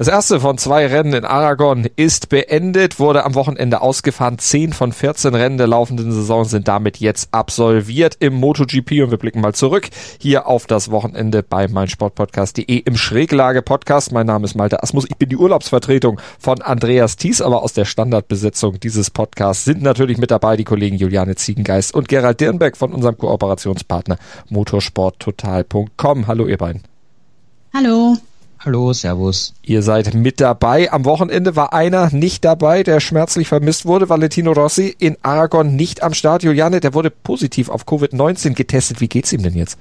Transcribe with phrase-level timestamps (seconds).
[0.00, 4.38] Das erste von zwei Rennen in Aragon ist beendet, wurde am Wochenende ausgefahren.
[4.38, 9.18] Zehn von 14 Rennen der laufenden Saison sind damit jetzt absolviert im MotoGP und wir
[9.18, 14.10] blicken mal zurück hier auf das Wochenende bei meinsportpodcast.de im Schräglage-Podcast.
[14.10, 15.04] Mein Name ist Malte Asmus.
[15.06, 20.16] Ich bin die Urlaubsvertretung von Andreas Thies, aber aus der Standardbesetzung dieses Podcasts sind natürlich
[20.16, 24.16] mit dabei die Kollegen Juliane Ziegengeist und Gerald Dirnbeck von unserem Kooperationspartner
[24.48, 26.26] motorsporttotal.com.
[26.26, 26.84] Hallo ihr beiden.
[27.74, 28.16] Hallo.
[28.62, 29.54] Hallo, Servus.
[29.62, 30.92] Ihr seid mit dabei.
[30.92, 34.10] Am Wochenende war einer nicht dabei, der schmerzlich vermisst wurde.
[34.10, 36.42] Valentino Rossi in Aragon nicht am Start.
[36.42, 39.00] Juliane, der wurde positiv auf Covid-19 getestet.
[39.00, 39.78] Wie geht's ihm denn jetzt?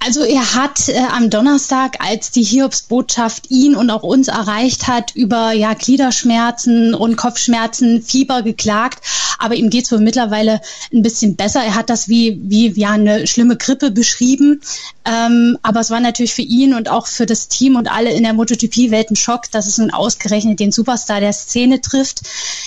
[0.00, 5.14] Also er hat äh, am Donnerstag, als die Hiobsbotschaft ihn und auch uns erreicht hat,
[5.14, 9.00] über ja Gliederschmerzen und Kopfschmerzen, Fieber geklagt.
[9.38, 10.60] Aber ihm geht's wohl mittlerweile
[10.92, 11.62] ein bisschen besser.
[11.62, 14.60] Er hat das wie, wie ja eine schlimme Grippe beschrieben.
[15.04, 18.24] Ähm, aber es war natürlich für ihn und auch für das Team und alle in
[18.24, 22.20] der MotoGP-Welt ein Schock, dass es nun ausgerechnet den Superstar der Szene trifft.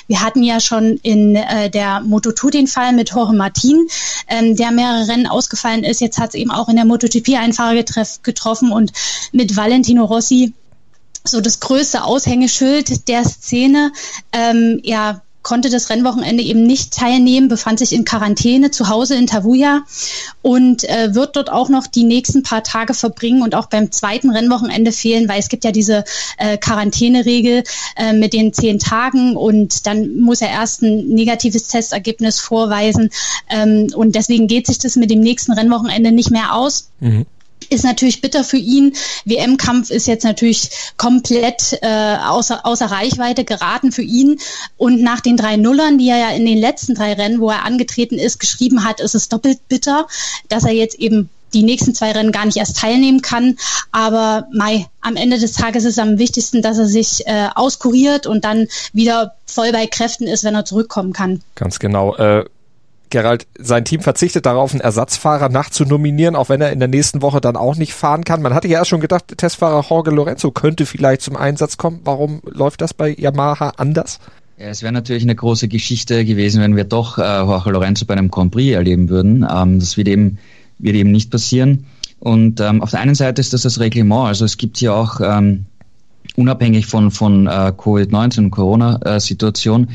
[0.08, 3.88] Wir hatten ja schon in äh, der Moto2 den Fall mit Jorge Martin,
[4.28, 6.02] ähm, der mehrere Rennen ausgefallen ist.
[6.02, 6.86] Jetzt hat es eben auch in der
[7.22, 7.84] MotoGP-Einfahrer
[8.24, 8.92] getroffen und
[9.32, 10.54] mit Valentino Rossi
[11.24, 13.92] so das größte Aushängeschild der Szene.
[14.32, 19.28] Ähm, ja, konnte das Rennwochenende eben nicht teilnehmen, befand sich in Quarantäne zu Hause in
[19.28, 19.82] Tavuja
[20.42, 24.30] und äh, wird dort auch noch die nächsten paar Tage verbringen und auch beim zweiten
[24.30, 26.04] Rennwochenende fehlen, weil es gibt ja diese
[26.38, 27.64] äh, Quarantäneregel
[27.96, 33.10] äh, mit den zehn Tagen und dann muss er erst ein negatives Testergebnis vorweisen
[33.50, 36.90] ähm, und deswegen geht sich das mit dem nächsten Rennwochenende nicht mehr aus.
[37.00, 37.26] Mhm
[37.72, 38.94] ist natürlich bitter für ihn.
[39.26, 44.40] WM-Kampf ist jetzt natürlich komplett äh, außer, außer Reichweite geraten für ihn.
[44.78, 47.66] Und nach den drei Nullern, die er ja in den letzten drei Rennen, wo er
[47.66, 50.08] angetreten ist, geschrieben hat, ist es doppelt bitter,
[50.50, 53.58] dass er jetzt eben die nächsten zwei Rennen gar nicht erst teilnehmen kann.
[53.92, 58.28] Aber Mai, am Ende des Tages ist es am wichtigsten, dass er sich äh, auskuriert
[58.28, 61.42] und dann wieder voll bei Kräften ist, wenn er zurückkommen kann.
[61.56, 62.16] Ganz genau.
[62.16, 62.46] Äh
[63.12, 67.42] Gerald, sein Team verzichtet darauf, einen Ersatzfahrer nachzunominieren, auch wenn er in der nächsten Woche
[67.42, 68.42] dann auch nicht fahren kann.
[68.42, 72.00] Man hatte ja erst schon gedacht, Testfahrer Jorge Lorenzo könnte vielleicht zum Einsatz kommen.
[72.04, 74.20] Warum läuft das bei Yamaha anders?
[74.58, 78.14] Ja, es wäre natürlich eine große Geschichte gewesen, wenn wir doch äh, Jorge Lorenzo bei
[78.16, 79.46] einem Grand Prix erleben würden.
[79.52, 80.40] Ähm, das wird eben,
[80.80, 81.86] wird eben nicht passieren.
[82.20, 84.28] Und ähm, auf der einen Seite ist das das Reglement.
[84.28, 85.66] Also es gibt hier auch ähm,
[86.36, 89.94] unabhängig von, von äh, Covid-19 und Corona-Situation äh,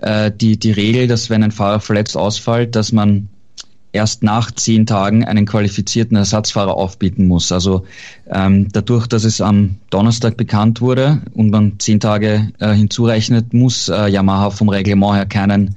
[0.00, 3.28] die, die Regel, dass wenn ein Fahrer verletzt ausfällt, dass man
[3.92, 7.52] erst nach zehn Tagen einen qualifizierten Ersatzfahrer aufbieten muss.
[7.52, 7.84] Also
[8.30, 13.88] ähm, dadurch, dass es am Donnerstag bekannt wurde und man zehn Tage äh, hinzurechnet, muss
[13.88, 15.74] äh, Yamaha vom Reglement her keinen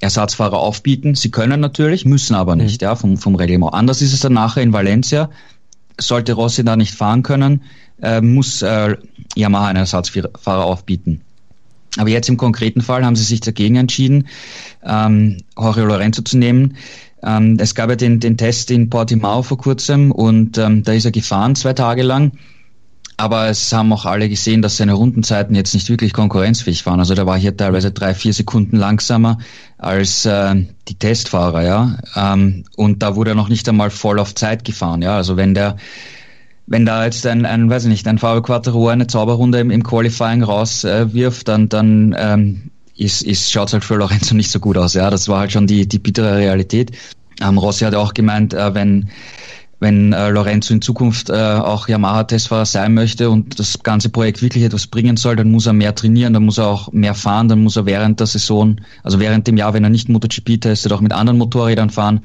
[0.00, 1.14] Ersatzfahrer aufbieten.
[1.14, 2.84] Sie können natürlich, müssen aber nicht, mhm.
[2.84, 3.72] ja, vom, vom Reglement.
[3.74, 5.30] Anders ist es dann nachher in Valencia.
[5.98, 7.62] Sollte Rossi da nicht fahren können,
[8.02, 8.96] äh, muss äh,
[9.36, 11.20] Yamaha einen Ersatzfahrer aufbieten.
[11.98, 14.28] Aber jetzt im konkreten Fall haben sie sich dagegen entschieden,
[14.82, 16.76] ähm, Jorge Lorenzo zu nehmen.
[17.22, 21.04] Ähm, es gab ja den, den Test in Portimao vor kurzem und ähm, da ist
[21.04, 22.32] er gefahren zwei Tage lang.
[23.18, 26.98] Aber es haben auch alle gesehen, dass seine Rundenzeiten jetzt nicht wirklich konkurrenzfähig waren.
[26.98, 29.38] Also da war hier teilweise drei, vier Sekunden langsamer
[29.78, 30.54] als äh,
[30.88, 31.98] die Testfahrer, ja.
[32.16, 35.14] Ähm, und da wurde er noch nicht einmal voll auf Zeit gefahren, ja.
[35.14, 35.76] Also wenn der
[36.66, 39.82] wenn da jetzt ein, ein weiß ich nicht, ein Fabio Quattro eine Zauberrunde im, im
[39.82, 44.76] Qualifying rauswirft, äh, dann, dann ähm, ist, ist, schaut halt für Lorenzo nicht so gut
[44.76, 44.94] aus.
[44.94, 46.92] Ja, das war halt schon die, die bittere Realität.
[47.40, 49.10] Ähm, Rossi hat auch gemeint, äh, wenn,
[49.80, 54.62] wenn äh, Lorenzo in Zukunft äh, auch Yamaha-Testfahrer sein möchte und das ganze Projekt wirklich
[54.62, 57.62] etwas bringen soll, dann muss er mehr trainieren, dann muss er auch mehr fahren, dann
[57.62, 61.00] muss er während der Saison, also während dem Jahr, wenn er nicht MotoGP testet, auch
[61.00, 62.20] mit anderen Motorrädern fahren.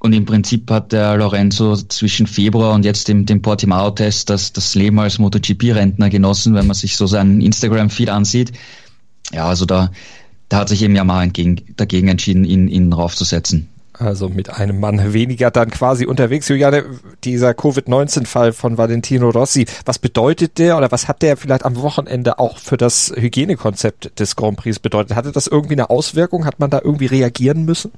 [0.00, 4.74] Und im Prinzip hat der Lorenzo zwischen Februar und jetzt dem, dem Portimao-Test das, das
[4.74, 8.52] Leben als MotoGP-Rentner genossen, wenn man sich so seinen Instagram-Feed ansieht.
[9.32, 9.90] Ja, also da,
[10.48, 13.68] da hat sich eben Yamaha entgegen, dagegen entschieden, ihn, ihn raufzusetzen.
[13.98, 16.48] Also mit einem Mann weniger dann quasi unterwegs.
[16.48, 16.84] Juliane,
[17.24, 22.38] dieser Covid-19-Fall von Valentino Rossi, was bedeutet der oder was hat der vielleicht am Wochenende
[22.38, 25.16] auch für das Hygienekonzept des Grand Prix bedeutet?
[25.16, 26.44] Hatte das irgendwie eine Auswirkung?
[26.44, 27.90] Hat man da irgendwie reagieren müssen?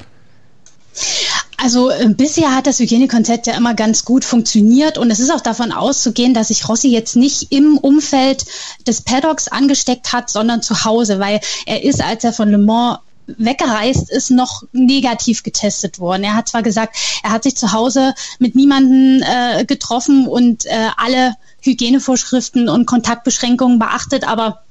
[1.62, 5.43] Also äh, bisher hat das Hygienekonzept ja immer ganz gut funktioniert und es ist auch
[5.43, 8.47] davon auszugehen, dass sich Rossi jetzt nicht im Umfeld
[8.87, 12.99] des Paddocks angesteckt hat, sondern zu Hause, weil er ist, als er von Le Mans
[13.27, 16.25] weggereist ist, noch negativ getestet worden.
[16.25, 20.89] Er hat zwar gesagt, er hat sich zu Hause mit niemanden äh, getroffen und äh,
[20.97, 24.63] alle Hygienevorschriften und Kontaktbeschränkungen beachtet, aber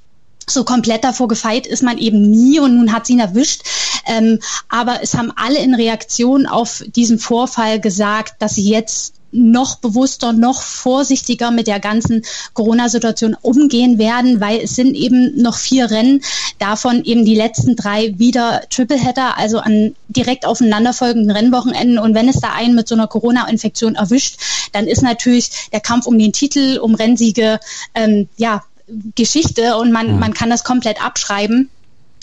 [0.49, 3.63] so komplett davor gefeit ist man eben nie und nun hat sie ihn erwischt.
[4.05, 9.75] Ähm, aber es haben alle in Reaktion auf diesen Vorfall gesagt, dass sie jetzt noch
[9.75, 12.23] bewusster, noch vorsichtiger mit der ganzen
[12.53, 16.21] Corona-Situation umgehen werden, weil es sind eben noch vier Rennen,
[16.57, 21.99] davon eben die letzten drei wieder Tripleheader, also an direkt aufeinanderfolgenden Rennwochenenden.
[21.99, 24.39] Und wenn es da einen mit so einer Corona-Infektion erwischt,
[24.71, 27.59] dann ist natürlich der Kampf um den Titel, um Rennsiege,
[27.93, 28.63] ähm, ja,
[29.15, 30.19] Geschichte und man, mhm.
[30.19, 31.69] man kann das komplett abschreiben.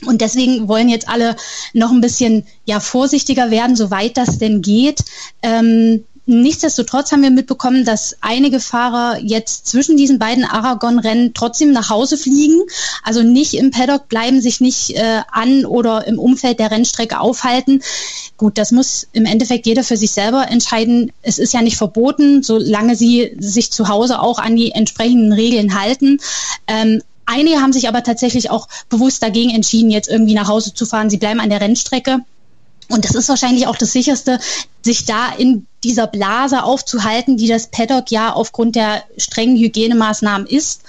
[0.05, 1.37] Und deswegen wollen jetzt alle
[1.73, 5.03] noch ein bisschen ja vorsichtiger werden, soweit das denn geht.
[5.43, 11.89] Ähm, Nichtsdestotrotz haben wir mitbekommen, dass einige Fahrer jetzt zwischen diesen beiden Aragon-Rennen trotzdem nach
[11.89, 12.63] Hause fliegen,
[13.05, 17.81] also nicht im Paddock bleiben, sich nicht äh, an oder im Umfeld der Rennstrecke aufhalten.
[18.37, 21.13] Gut, das muss im Endeffekt jeder für sich selber entscheiden.
[21.23, 25.81] Es ist ja nicht verboten, solange sie sich zu Hause auch an die entsprechenden Regeln
[25.81, 26.19] halten.
[26.67, 30.87] Ähm, Einige haben sich aber tatsächlich auch bewusst dagegen entschieden, jetzt irgendwie nach Hause zu
[30.87, 31.11] fahren.
[31.11, 32.21] Sie bleiben an der Rennstrecke.
[32.89, 34.39] Und das ist wahrscheinlich auch das sicherste,
[34.83, 40.83] sich da in dieser Blase aufzuhalten, die das Paddock ja aufgrund der strengen Hygienemaßnahmen ist.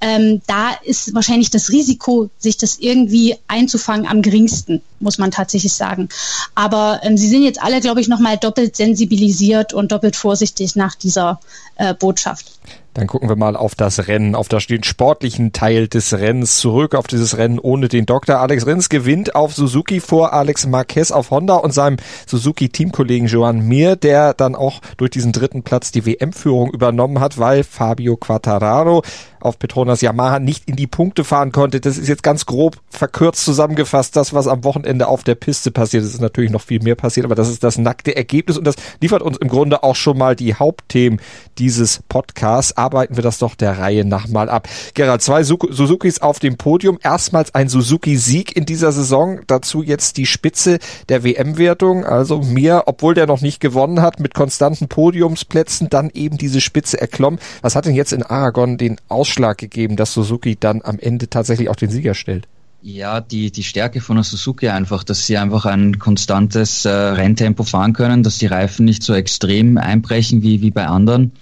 [0.00, 5.74] Ähm, da ist wahrscheinlich das Risiko, sich das irgendwie einzufangen, am geringsten, muss man tatsächlich
[5.74, 6.08] sagen.
[6.54, 10.94] Aber ähm, sie sind jetzt alle, glaube ich, nochmal doppelt sensibilisiert und doppelt vorsichtig nach
[10.94, 11.40] dieser
[11.76, 12.52] äh, Botschaft.
[12.94, 16.94] Dann gucken wir mal auf das Rennen, auf das den sportlichen Teil des Rennens zurück,
[16.94, 18.38] auf dieses Rennen ohne den Doktor.
[18.40, 21.96] Alex Rins gewinnt auf Suzuki vor Alex Marquez auf Honda und seinem
[22.26, 27.64] Suzuki-Teamkollegen Joan Mir, der dann auch durch diesen dritten Platz die WM-Führung übernommen hat, weil
[27.64, 29.02] Fabio Quattararo
[29.42, 31.80] auf Petronas Yamaha nicht in die Punkte fahren konnte.
[31.80, 36.04] Das ist jetzt ganz grob verkürzt zusammengefasst, das, was am Wochenende auf der Piste passiert.
[36.04, 38.76] Es ist natürlich noch viel mehr passiert, aber das ist das nackte Ergebnis und das
[39.00, 41.20] liefert uns im Grunde auch schon mal die Hauptthemen
[41.58, 42.76] dieses Podcasts.
[42.76, 44.68] Arbeiten wir das doch der Reihe nach mal ab.
[44.94, 46.98] Gerald, zwei Suzukis auf dem Podium.
[47.02, 49.40] Erstmals ein Suzuki-Sieg in dieser Saison.
[49.46, 50.78] Dazu jetzt die Spitze
[51.08, 52.04] der WM-Wertung.
[52.04, 57.00] Also mir, obwohl der noch nicht gewonnen hat, mit konstanten Podiumsplätzen dann eben diese Spitze
[57.00, 57.40] erklommen.
[57.60, 61.30] Was hat denn jetzt in Aragon den Ausschlag Ausschlag gegeben, dass Suzuki dann am Ende
[61.30, 62.46] tatsächlich auch den Sieger stellt?
[62.82, 67.62] Ja, die, die Stärke von der Suzuki einfach, dass sie einfach ein konstantes äh, Renntempo
[67.62, 71.32] fahren können, dass die Reifen nicht so extrem einbrechen wie, wie bei anderen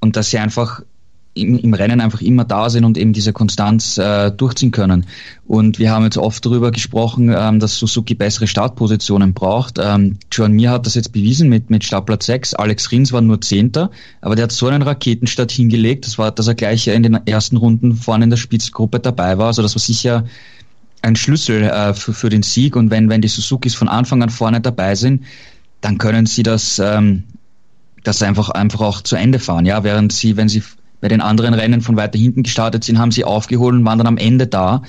[0.00, 0.82] und dass sie einfach
[1.34, 5.06] im, im Rennen einfach immer da sind und eben diese Konstanz äh, durchziehen können.
[5.46, 9.78] Und wir haben jetzt oft darüber gesprochen, ähm, dass Suzuki bessere Startpositionen braucht.
[9.80, 12.54] Ähm, John Mir hat das jetzt bewiesen mit, mit Startplatz 6.
[12.54, 13.90] Alex Rins war nur Zehnter,
[14.20, 17.56] aber der hat so einen Raketenstart hingelegt, das war, dass er gleich in den ersten
[17.56, 19.46] Runden vorne in der Spitzgruppe dabei war.
[19.48, 20.24] Also das war sicher
[21.00, 22.76] ein Schlüssel äh, für, für den Sieg.
[22.76, 25.24] Und wenn, wenn die Suzukis von Anfang an vorne dabei sind,
[25.80, 27.24] dann können sie das, ähm,
[28.04, 29.66] das einfach, einfach auch zu Ende fahren.
[29.66, 30.62] Ja, während sie, wenn sie
[31.02, 34.06] bei den anderen Rennen von weiter hinten gestartet sind, haben sie aufgeholt und waren dann
[34.06, 34.82] am Ende da.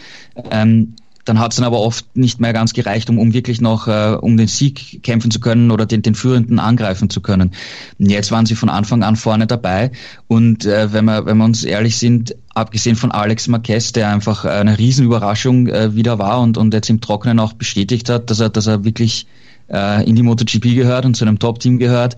[0.51, 0.94] Ähm,
[1.25, 4.18] dann hat es dann aber oft nicht mehr ganz gereicht, um, um wirklich noch äh,
[4.19, 7.51] um den Sieg kämpfen zu können oder den, den Führenden angreifen zu können.
[7.98, 9.92] Und jetzt waren sie von Anfang an vorne dabei
[10.27, 14.45] und äh, wenn, wir, wenn wir uns ehrlich sind, abgesehen von Alex Marquez, der einfach
[14.45, 18.50] eine Riesenüberraschung äh, wieder war und, und jetzt im Trockenen auch bestätigt hat, dass er,
[18.50, 19.25] dass er wirklich
[19.71, 22.18] äh, in die MotoGP gehört und zu einem Top-Team gehört,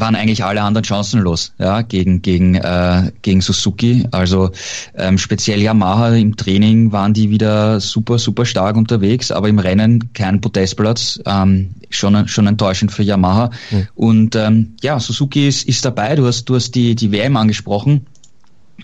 [0.00, 4.06] waren eigentlich alle anderen chancenlos ja, gegen, gegen, äh, gegen Suzuki.
[4.10, 4.50] Also
[4.94, 10.12] ähm, speziell Yamaha im Training waren die wieder super, super stark unterwegs, aber im Rennen
[10.12, 11.20] kein Podestplatz.
[11.26, 13.50] Ähm, schon, schon enttäuschend für Yamaha.
[13.70, 13.88] Mhm.
[13.94, 16.16] Und ähm, ja, Suzuki ist, ist dabei.
[16.16, 18.06] Du hast, du hast die, die WM angesprochen.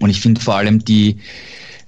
[0.00, 1.18] Und ich finde vor allem die,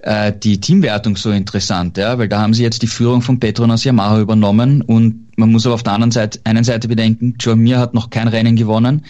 [0.06, 3.82] äh, die Teamwertung so interessant, ja, weil da haben sie jetzt die Führung von Petronas
[3.82, 7.80] Yamaha übernommen und man muss aber auf der anderen Seite, einen Seite bedenken, Joe Mir
[7.80, 9.04] hat noch kein Rennen gewonnen.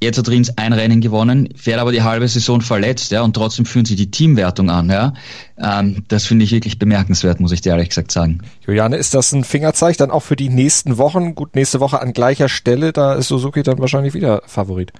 [0.00, 3.66] Jetzt hat Rins ein Rennen gewonnen, fährt aber die halbe Saison verletzt, ja, und trotzdem
[3.66, 5.12] führen sie die Teamwertung an, ja.
[5.58, 8.42] Ähm, das finde ich wirklich bemerkenswert, muss ich dir ehrlich gesagt sagen.
[8.64, 11.34] Juliane, ist das ein Fingerzeig dann auch für die nächsten Wochen?
[11.34, 14.92] Gut, nächste Woche an gleicher Stelle, da ist Suzuki dann wahrscheinlich wieder Favorit.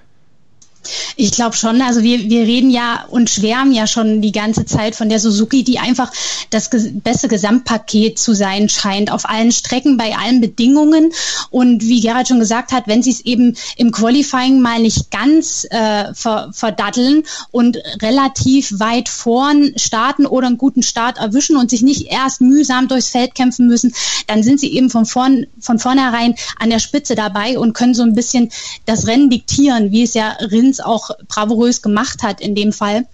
[1.16, 1.80] Ich glaube schon.
[1.82, 5.62] Also wir, wir reden ja und schwärmen ja schon die ganze Zeit von der Suzuki,
[5.62, 6.10] die einfach
[6.50, 11.12] das beste Gesamtpaket zu sein scheint, auf allen Strecken, bei allen Bedingungen.
[11.50, 15.66] Und wie Gerhard schon gesagt hat, wenn sie es eben im Qualifying mal nicht ganz
[15.70, 21.82] äh, ver, verdatteln und relativ weit vorn starten oder einen guten Start erwischen und sich
[21.82, 23.94] nicht erst mühsam durchs Feld kämpfen müssen,
[24.26, 28.02] dann sind sie eben von, vorn, von vornherein an der Spitze dabei und können so
[28.02, 28.50] ein bisschen
[28.86, 30.36] das Rennen diktieren, wie es ja
[30.72, 33.06] Rins auch bravourös gemacht hat in dem Fall.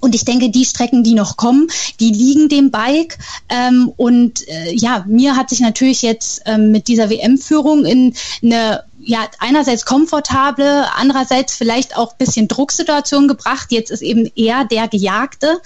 [0.00, 1.68] Und ich denke, die Strecken, die noch kommen,
[2.00, 3.18] die liegen dem Bike.
[3.48, 8.82] Ähm, und äh, ja, mir hat sich natürlich jetzt ähm, mit dieser WM-Führung in eine
[9.04, 13.68] ja, einerseits komfortable, andererseits vielleicht auch bisschen Drucksituation gebracht.
[13.70, 15.60] Jetzt ist eben eher der Gejagte.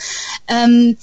[0.48, 0.96] Ähm,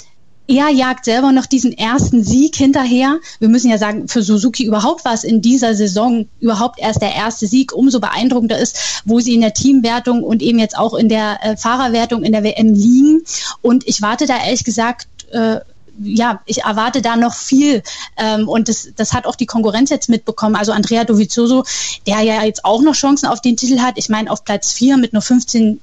[0.58, 3.20] er jagt selber noch diesen ersten Sieg hinterher.
[3.40, 7.48] Wir müssen ja sagen, für Suzuki überhaupt was in dieser Saison überhaupt erst der erste
[7.48, 11.40] Sieg umso beeindruckender ist, wo sie in der Teamwertung und eben jetzt auch in der
[11.44, 13.24] äh, Fahrerwertung in der WM liegen.
[13.62, 15.60] Und ich warte da ehrlich gesagt äh,
[16.02, 17.84] ja, ich erwarte da noch viel.
[18.18, 20.56] Ähm, und das, das hat auch die Konkurrenz jetzt mitbekommen.
[20.56, 21.66] Also Andrea Dovizioso,
[22.08, 23.98] der ja jetzt auch noch Chancen auf den Titel hat.
[23.98, 25.80] Ich meine, auf Platz vier mit nur 15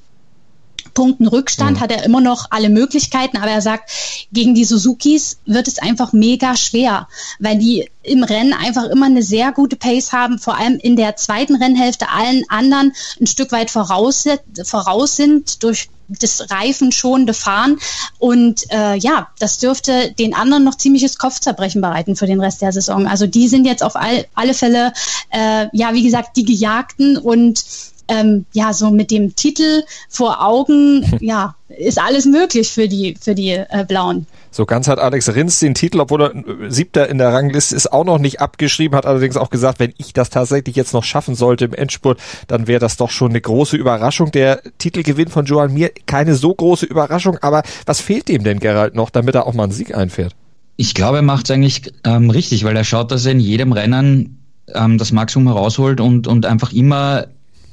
[1.01, 1.81] Punkten Rückstand mhm.
[1.81, 3.91] hat er immer noch alle Möglichkeiten, aber er sagt,
[4.33, 9.23] gegen die Suzukis wird es einfach mega schwer, weil die im Rennen einfach immer eine
[9.23, 13.71] sehr gute Pace haben, vor allem in der zweiten Rennhälfte allen anderen ein Stück weit
[13.71, 14.27] voraus,
[14.63, 17.79] voraus sind durch das reifenschonende Fahren.
[18.19, 22.73] Und äh, ja, das dürfte den anderen noch ziemliches Kopfzerbrechen bereiten für den Rest der
[22.73, 23.07] Saison.
[23.07, 24.93] Also die sind jetzt auf all, alle Fälle,
[25.31, 27.65] äh, ja, wie gesagt, die Gejagten und
[28.11, 33.35] ähm, ja, so mit dem Titel vor Augen, ja, ist alles möglich für die, für
[33.35, 34.27] die äh, Blauen.
[34.51, 37.93] So ganz hat Alex Rins den Titel, obwohl er äh, siebter in der Rangliste ist,
[37.93, 41.37] auch noch nicht abgeschrieben, hat allerdings auch gesagt, wenn ich das tatsächlich jetzt noch schaffen
[41.37, 44.33] sollte im Endspurt, dann wäre das doch schon eine große Überraschung.
[44.33, 48.95] Der Titelgewinn von Joan Mir, keine so große Überraschung, aber was fehlt ihm denn Gerald
[48.95, 50.35] noch, damit er auch mal einen Sieg einfährt?
[50.77, 53.73] Ich glaube, er macht es eigentlich ähm, richtig, weil er schaut, dass er in jedem
[53.73, 54.41] Rennen
[54.75, 57.27] ähm, das Maximum herausholt und, und einfach immer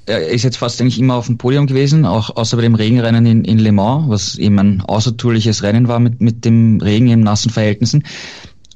[0.08, 3.26] er ist jetzt fast eigentlich immer auf dem Podium gewesen, auch außer bei dem Regenrennen
[3.26, 7.20] in, in Le Mans, was eben ein außertourliches Rennen war mit, mit dem Regen in
[7.20, 8.04] nassen Verhältnissen.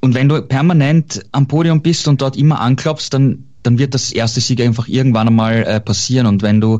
[0.01, 4.11] Und wenn du permanent am Podium bist und dort immer anklopfst, dann, dann wird das
[4.11, 6.27] erste Sieg einfach irgendwann einmal äh, passieren.
[6.27, 6.79] Und wenn du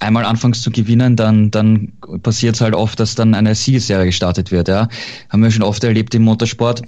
[0.00, 1.92] einmal anfängst zu gewinnen, dann, dann
[2.22, 4.68] passiert es halt oft, dass dann eine Siegesserie gestartet wird.
[4.68, 4.88] Ja.
[5.30, 6.82] Haben wir schon oft erlebt im Motorsport.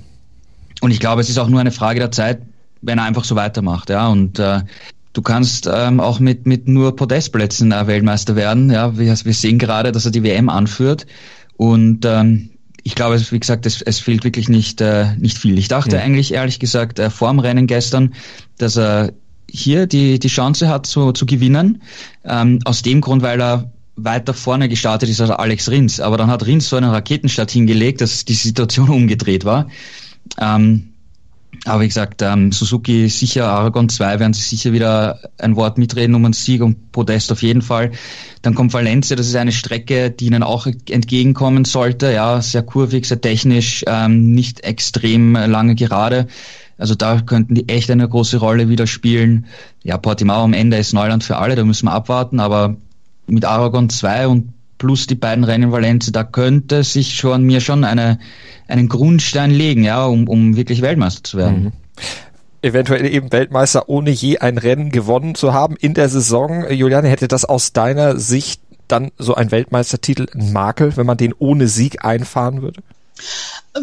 [0.80, 2.42] Und ich glaube, es ist auch nur eine Frage der Zeit,
[2.82, 3.88] wenn er einfach so weitermacht.
[3.90, 4.08] Ja.
[4.08, 4.60] Und äh,
[5.12, 8.70] Du kannst ähm, auch mit, mit nur Podestplätzen äh, Weltmeister werden.
[8.70, 11.06] Ja, wir, wir sehen gerade, dass er die WM anführt.
[11.56, 12.50] Und ähm,
[12.84, 15.58] ich glaube, wie gesagt, es, es fehlt wirklich nicht, äh, nicht viel.
[15.58, 16.02] Ich dachte ja.
[16.02, 18.14] eigentlich, ehrlich gesagt, äh, vor dem Rennen gestern,
[18.58, 19.12] dass er
[19.50, 21.82] hier die, die Chance hat zu, zu gewinnen.
[22.24, 26.00] Ähm, aus dem Grund, weil er weiter vorne gestartet ist als Alex Rins.
[26.00, 29.68] Aber dann hat Rins so einen Raketenstart hingelegt, dass die Situation umgedreht war.
[30.40, 30.89] Ähm,
[31.66, 36.14] aber wie gesagt, ähm, Suzuki sicher, Aragon 2 werden sie sicher wieder ein Wort mitreden
[36.14, 37.90] um einen Sieg und Podest auf jeden Fall.
[38.42, 42.12] Dann kommt Valencia, das ist eine Strecke, die ihnen auch entgegenkommen sollte.
[42.12, 46.28] Ja, sehr kurvig, sehr technisch, ähm, nicht extrem lange gerade.
[46.78, 49.44] Also da könnten die echt eine große Rolle wieder spielen.
[49.82, 52.76] Ja, Portimao am Ende ist Neuland für alle, da müssen wir abwarten, aber
[53.26, 57.60] mit Aragon 2 und plus die beiden Rennen in Valencia, da könnte sich schon mir
[57.60, 58.18] schon eine,
[58.66, 61.64] einen Grundstein legen, ja, um, um wirklich Weltmeister zu werden.
[61.64, 61.72] Mhm
[62.62, 66.70] eventuell eben Weltmeister, ohne je ein Rennen gewonnen zu haben in der Saison.
[66.70, 71.32] Juliane, hätte das aus deiner Sicht dann so ein Weltmeistertitel ein Makel, wenn man den
[71.32, 72.82] ohne Sieg einfahren würde?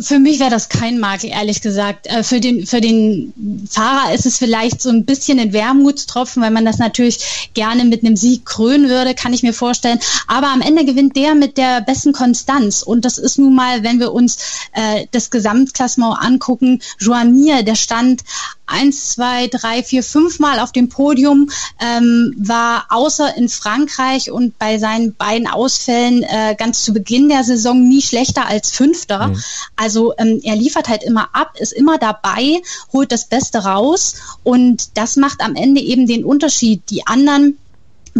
[0.01, 2.07] Für mich wäre das kein Makel, ehrlich gesagt.
[2.07, 3.33] Äh, für den, für den
[3.69, 8.03] Fahrer ist es vielleicht so ein bisschen ein Wermutstropfen, weil man das natürlich gerne mit
[8.03, 9.99] einem Sieg krönen würde, kann ich mir vorstellen.
[10.27, 12.83] Aber am Ende gewinnt der mit der besten Konstanz.
[12.83, 18.23] Und das ist nun mal, wenn wir uns äh, das Gesamtklassement angucken, Joan der stand
[18.67, 24.57] eins, zwei, drei, vier, fünf Mal auf dem Podium, ähm, war außer in Frankreich und
[24.59, 29.29] bei seinen beiden Ausfällen äh, ganz zu Beginn der Saison nie schlechter als Fünfter.
[29.29, 29.43] Mhm.
[29.75, 32.61] Also ähm, er liefert halt immer ab, ist immer dabei,
[32.93, 36.81] holt das Beste raus und das macht am Ende eben den Unterschied.
[36.89, 37.57] Die anderen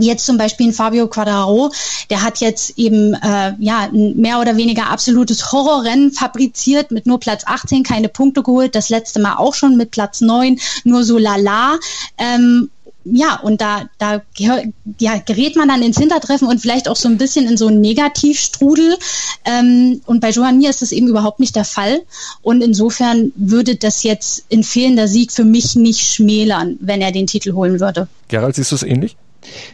[0.02, 1.72] jetzt zum Beispiel ein Fabio Quadraro,
[2.10, 7.20] der hat jetzt eben äh, ja ein mehr oder weniger absolutes Horrorrennen fabriziert mit nur
[7.20, 11.18] Platz 18, keine Punkte geholt, das letzte Mal auch schon mit Platz 9, nur so
[11.18, 11.78] lala.
[12.18, 12.70] Ähm,
[13.12, 17.18] ja, und da, da ja, gerät man dann ins Hintertreffen und vielleicht auch so ein
[17.18, 18.98] bisschen in so einen Negativstrudel.
[19.46, 22.02] Ähm, und bei Johanni ist das eben überhaupt nicht der Fall.
[22.42, 27.28] Und insofern würde das jetzt in fehlender Sieg für mich nicht schmälern, wenn er den
[27.28, 28.08] Titel holen würde.
[28.28, 29.16] Gerald, siehst du es ähnlich?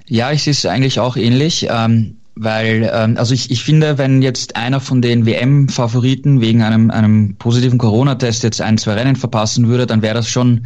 [0.08, 1.68] Ja, ich sehe es eigentlich auch ähnlich.
[1.70, 6.90] Ähm weil, ähm, also ich, ich finde, wenn jetzt einer von den WM-Favoriten wegen einem,
[6.90, 10.66] einem positiven Corona-Test jetzt ein, zwei Rennen verpassen würde, dann wäre das schon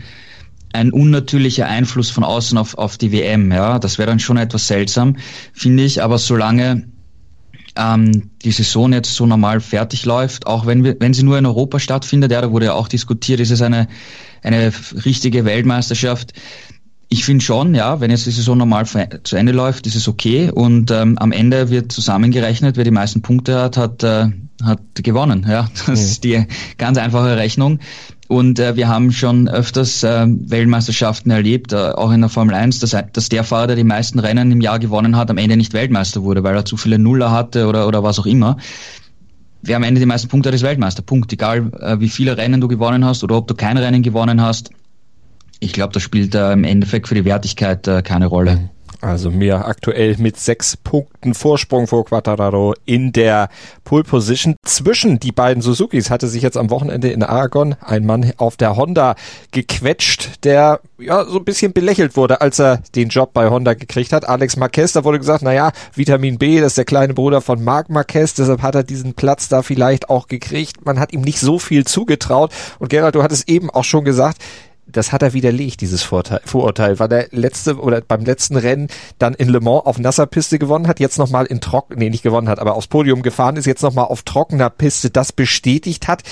[0.74, 3.52] ein unnatürlicher Einfluss von außen auf, auf die WM.
[3.52, 5.18] Ja, das wäre dann schon etwas seltsam,
[5.54, 6.02] finde ich.
[6.02, 6.88] Aber solange
[7.76, 11.46] ähm, die Saison jetzt so normal fertig läuft, auch wenn wir, wenn sie nur in
[11.46, 13.88] Europa stattfindet, ja, da wurde ja auch diskutiert, ist es eine
[14.44, 14.72] eine
[15.06, 16.34] richtige Weltmeisterschaft.
[17.10, 20.52] Ich finde schon, ja, wenn jetzt die Saison normal zu Ende läuft, ist es okay.
[20.52, 24.26] Und ähm, am Ende wird zusammengerechnet, wer die meisten Punkte hat, hat, äh,
[24.62, 25.46] hat gewonnen.
[25.48, 25.94] Ja, das mhm.
[25.94, 26.46] ist die
[26.78, 27.80] ganz einfache Rechnung.
[28.28, 32.80] Und äh, wir haben schon öfters äh, Weltmeisterschaften erlebt, äh, auch in der Formel 1,
[32.80, 35.74] dass, dass der Fahrer, der die meisten Rennen im Jahr gewonnen hat, am Ende nicht
[35.74, 38.58] Weltmeister wurde, weil er zu viele Nuller hatte oder, oder was auch immer.
[39.62, 41.02] Wer am Ende die meisten Punkte hat, ist Weltmeister.
[41.02, 41.32] Punkt.
[41.32, 44.72] Egal, äh, wie viele Rennen du gewonnen hast oder ob du kein Rennen gewonnen hast.
[45.60, 48.70] Ich glaube, das spielt äh, im Endeffekt für die Wertigkeit äh, keine Rolle.
[49.00, 53.50] Also mir aktuell mit sechs Punkten Vorsprung vor Quattararo in der
[53.84, 54.56] Pole Position.
[54.66, 58.76] Zwischen die beiden Suzukis hatte sich jetzt am Wochenende in Aragon ein Mann auf der
[58.76, 59.14] Honda
[59.52, 64.14] gequetscht, der ja so ein bisschen belächelt wurde, als er den Job bei Honda gekriegt
[64.14, 64.28] hat.
[64.28, 67.90] Alex Marquez, da wurde gesagt, naja, Vitamin B, das ist der kleine Bruder von Marc
[67.90, 70.86] Marquez, deshalb hat er diesen Platz da vielleicht auch gekriegt.
[70.86, 72.52] Man hat ihm nicht so viel zugetraut.
[72.80, 74.42] Und Gerald, du hattest eben auch schon gesagt,
[74.98, 78.88] das hat er widerlegt, dieses Vorteil, Vorurteil, weil der letzte oder beim letzten Rennen
[79.20, 82.24] dann in Le Mans auf nasser Piste gewonnen hat, jetzt nochmal in trocken, nee, nicht
[82.24, 86.24] gewonnen hat, aber aufs Podium gefahren ist, jetzt nochmal auf trockener Piste das bestätigt hat.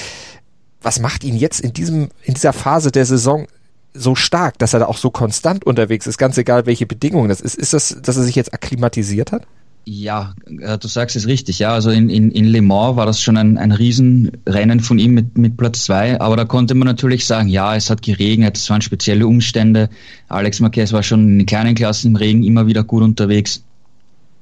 [0.82, 3.48] Was macht ihn jetzt in diesem, in dieser Phase der Saison
[3.94, 7.42] so stark, dass er da auch so konstant unterwegs ist, ganz egal welche Bedingungen das
[7.42, 7.56] ist?
[7.56, 9.48] Ist das, dass er sich jetzt akklimatisiert hat?
[9.88, 11.72] Ja, äh, du sagst es richtig, ja.
[11.72, 15.38] Also in, in, in Le Mans war das schon ein, ein Riesenrennen von ihm mit,
[15.38, 16.20] mit Platz zwei.
[16.20, 19.90] Aber da konnte man natürlich sagen, ja, es hat geregnet, es waren spezielle Umstände.
[20.28, 23.64] Alex Marquez war schon in den kleinen Klassen im Regen immer wieder gut unterwegs.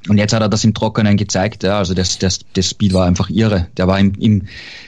[0.08, 1.78] Und jetzt hat er das im Trockenen gezeigt, ja.
[1.78, 3.68] Also das, das, das Speed war einfach irre.
[3.76, 4.44] Der war im, im,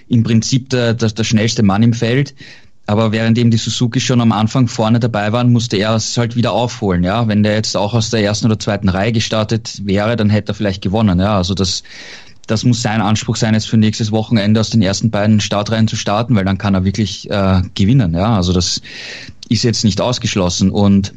[0.08, 2.34] im Prinzip der, der, der schnellste Mann im Feld.
[2.88, 6.52] Aber währenddem die Suzuki schon am Anfang vorne dabei waren, musste er es halt wieder
[6.52, 7.04] aufholen.
[7.04, 10.52] Ja, wenn der jetzt auch aus der ersten oder zweiten Reihe gestartet wäre, dann hätte
[10.52, 11.20] er vielleicht gewonnen.
[11.20, 11.82] Ja, also das,
[12.46, 15.96] das muss sein Anspruch sein, jetzt für nächstes Wochenende aus den ersten beiden Startreihen zu
[15.96, 18.14] starten, weil dann kann er wirklich äh, gewinnen.
[18.14, 18.82] Ja, also das
[19.50, 21.14] ist jetzt nicht ausgeschlossen und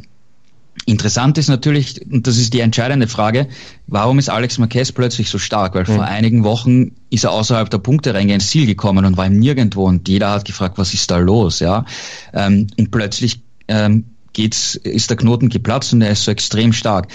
[0.88, 3.48] Interessant ist natürlich, und das ist die entscheidende Frage,
[3.88, 5.74] warum ist Alex Marquez plötzlich so stark?
[5.74, 5.96] Weil mhm.
[5.96, 9.84] vor einigen Wochen ist er außerhalb der Punkteränge ins Ziel gekommen und war ihm nirgendwo
[9.84, 11.60] und jeder hat gefragt, was ist da los?
[11.60, 11.84] Ja,
[12.32, 17.08] ähm, und plötzlich ähm, geht's, ist der Knoten geplatzt und er ist so extrem stark.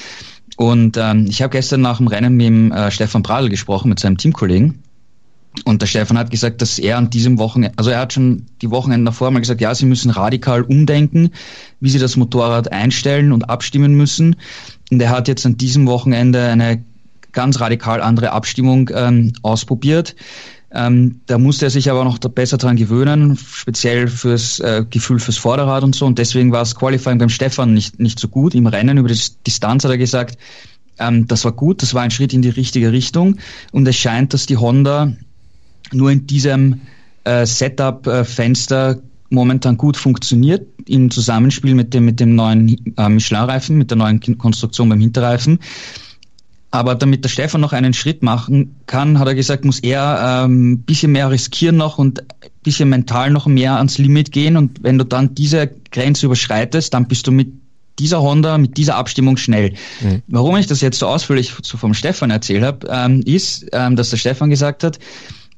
[0.55, 3.99] Und ähm, ich habe gestern nach dem Rennen mit dem, äh, Stefan Pradl gesprochen, mit
[3.99, 4.83] seinem Teamkollegen.
[5.65, 8.71] Und der Stefan hat gesagt, dass er an diesem Wochenende, also er hat schon die
[8.71, 11.29] Wochenende davor mal gesagt, ja, sie müssen radikal umdenken,
[11.79, 14.35] wie sie das Motorrad einstellen und abstimmen müssen.
[14.91, 16.83] Und er hat jetzt an diesem Wochenende eine
[17.31, 20.15] ganz radikal andere Abstimmung ähm, ausprobiert.
[20.71, 25.37] Ähm, da musste er sich aber noch besser dran gewöhnen, speziell fürs äh, Gefühl fürs
[25.37, 26.07] Vorderrad und so.
[26.07, 28.55] Und deswegen war das Qualifying beim Stefan nicht, nicht so gut.
[28.55, 30.37] Im Rennen über die Distanz hat er gesagt,
[30.97, 33.37] ähm, das war gut, das war ein Schritt in die richtige Richtung.
[33.71, 35.13] Und es scheint, dass die Honda
[35.93, 36.81] nur in diesem
[37.23, 43.89] äh, Setup-Fenster momentan gut funktioniert im Zusammenspiel mit dem, mit dem neuen äh, Michelin-Reifen, mit
[43.89, 45.59] der neuen Konstruktion beim Hinterreifen.
[46.71, 50.51] Aber damit der Stefan noch einen Schritt machen kann, hat er gesagt, muss er ein
[50.51, 54.57] ähm, bisschen mehr riskieren noch und ein bisschen mental noch mehr ans Limit gehen.
[54.57, 57.53] Und wenn du dann diese Grenze überschreitest, dann bist du mit
[57.99, 59.73] dieser Honda, mit dieser Abstimmung schnell.
[60.01, 60.23] Mhm.
[60.27, 64.17] Warum ich das jetzt so ausführlich vom Stefan erzählt habe, ähm, ist, ähm, dass der
[64.17, 64.97] Stefan gesagt hat,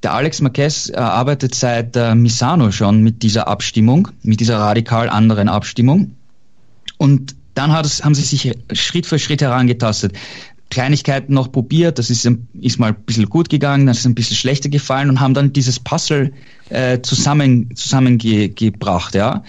[0.06, 5.10] der Alex Marquez äh, arbeitet seit äh, Misano schon mit dieser Abstimmung, mit dieser radikal
[5.10, 6.16] anderen Abstimmung.
[6.98, 10.14] Und dann es, haben sie sich Schritt für Schritt herangetastet.
[10.70, 12.30] Kleinigkeiten noch probiert, das ist,
[12.62, 15.54] ist mal ein bisschen gut gegangen, das ist ein bisschen schlechter gefallen und haben dann
[15.54, 16.34] dieses Puzzle
[16.70, 19.16] äh, zusammen, zusammengebracht.
[19.16, 19.44] Ja.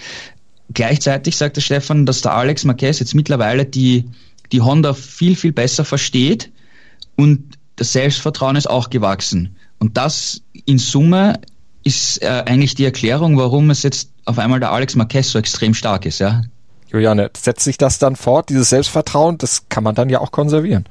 [0.73, 4.07] Gleichzeitig sagte Stefan, dass der Alex Marquez jetzt mittlerweile die,
[4.53, 6.51] die Honda viel, viel besser versteht
[7.17, 9.55] und das Selbstvertrauen ist auch gewachsen.
[9.79, 11.41] Und das in Summe
[11.85, 15.73] ist äh, eigentlich die Erklärung, warum es jetzt auf einmal der Alex Marquez so extrem
[15.73, 16.43] stark ist, ja.
[16.89, 19.39] Juliane, setzt sich das dann fort, dieses Selbstvertrauen?
[19.39, 20.85] Das kann man dann ja auch konservieren.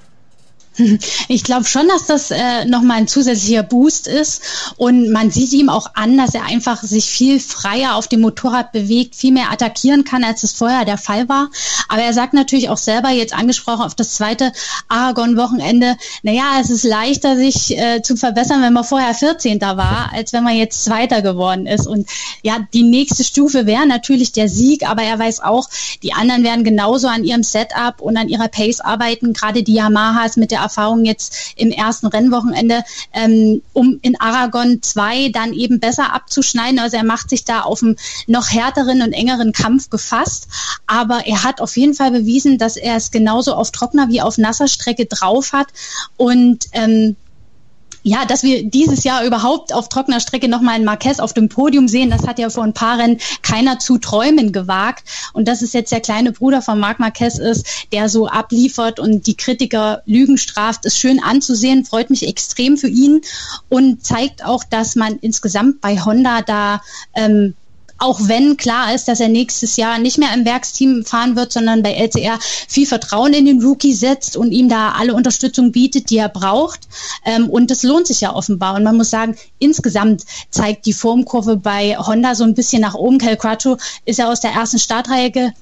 [1.27, 4.73] Ich glaube schon, dass das äh, nochmal ein zusätzlicher Boost ist.
[4.77, 8.71] Und man sieht ihm auch an, dass er einfach sich viel freier auf dem Motorrad
[8.71, 11.49] bewegt, viel mehr attackieren kann, als es vorher der Fall war.
[11.89, 14.51] Aber er sagt natürlich auch selber, jetzt angesprochen auf das zweite
[14.87, 19.61] Aragon-Wochenende, naja, es ist leichter, sich äh, zu verbessern, wenn man vorher 14.
[19.61, 21.87] war, als wenn man jetzt Zweiter geworden ist.
[21.87, 22.07] Und
[22.43, 25.69] ja, die nächste Stufe wäre natürlich der Sieg, aber er weiß auch,
[26.03, 30.37] die anderen werden genauso an ihrem Setup und an ihrer Pace arbeiten, gerade die Yamahas
[30.37, 36.13] mit der Erfahrung jetzt im ersten Rennwochenende, ähm, um in Aragon 2 dann eben besser
[36.13, 36.79] abzuschneiden.
[36.79, 37.97] Also er macht sich da auf einen
[38.27, 40.47] noch härteren und engeren Kampf gefasst.
[40.87, 44.37] Aber er hat auf jeden Fall bewiesen, dass er es genauso auf trockener wie auf
[44.37, 45.67] nasser Strecke drauf hat.
[46.17, 47.15] Und ähm,
[48.07, 51.87] ja, dass wir dieses Jahr überhaupt auf trockener Strecke nochmal einen Marquez auf dem Podium
[51.87, 55.03] sehen, das hat ja vor ein paar Rennen keiner zu träumen gewagt.
[55.33, 59.25] Und dass es jetzt der kleine Bruder von Marc Marquez ist, der so abliefert und
[59.25, 63.21] die Kritiker Lügen straft, ist schön anzusehen, freut mich extrem für ihn
[63.69, 66.81] und zeigt auch, dass man insgesamt bei Honda da
[67.15, 67.55] ähm,
[67.97, 71.81] auch wenn klar ist, dass er nächstes Jahr nicht mehr im Werksteam fahren wird, sondern
[71.81, 76.17] bei LCR viel Vertrauen in den Rookie setzt und ihm da alle Unterstützung bietet, die
[76.17, 76.81] er braucht.
[77.25, 78.75] Ähm, und das lohnt sich ja offenbar.
[78.75, 83.17] Und man muss sagen, insgesamt zeigt die Formkurve bei Honda so ein bisschen nach oben.
[83.17, 85.53] Cal Crutchlow ist ja aus der ersten Startreihe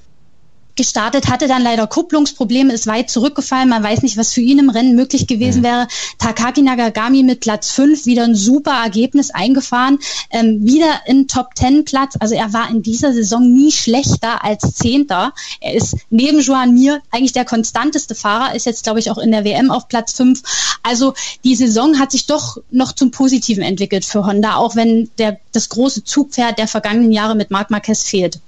[0.76, 3.68] gestartet, hatte dann leider Kupplungsprobleme, ist weit zurückgefallen.
[3.68, 5.70] Man weiß nicht, was für ihn im Rennen möglich gewesen ja.
[5.70, 5.88] wäre.
[6.18, 9.98] Takaki Nagagami mit Platz 5 wieder ein super Ergebnis eingefahren,
[10.30, 12.14] ähm, wieder in Top 10 Platz.
[12.18, 15.32] Also er war in dieser Saison nie schlechter als Zehnter.
[15.60, 19.30] Er ist neben Joan Mir eigentlich der konstanteste Fahrer, ist jetzt, glaube ich, auch in
[19.30, 20.42] der WM auf Platz 5.
[20.82, 25.38] Also die Saison hat sich doch noch zum Positiven entwickelt für Honda, auch wenn der,
[25.52, 28.40] das große Zugpferd der vergangenen Jahre mit Marc Marquez fehlt.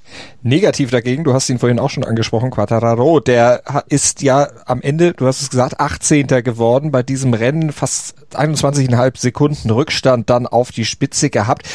[0.46, 5.12] Negativ dagegen, du hast ihn vorhin auch schon angesprochen, Quattararo, der ist ja am Ende,
[5.12, 6.28] du hast es gesagt, 18.
[6.44, 11.66] geworden, bei diesem Rennen fast 21,5 Sekunden Rückstand dann auf die Spitze gehabt.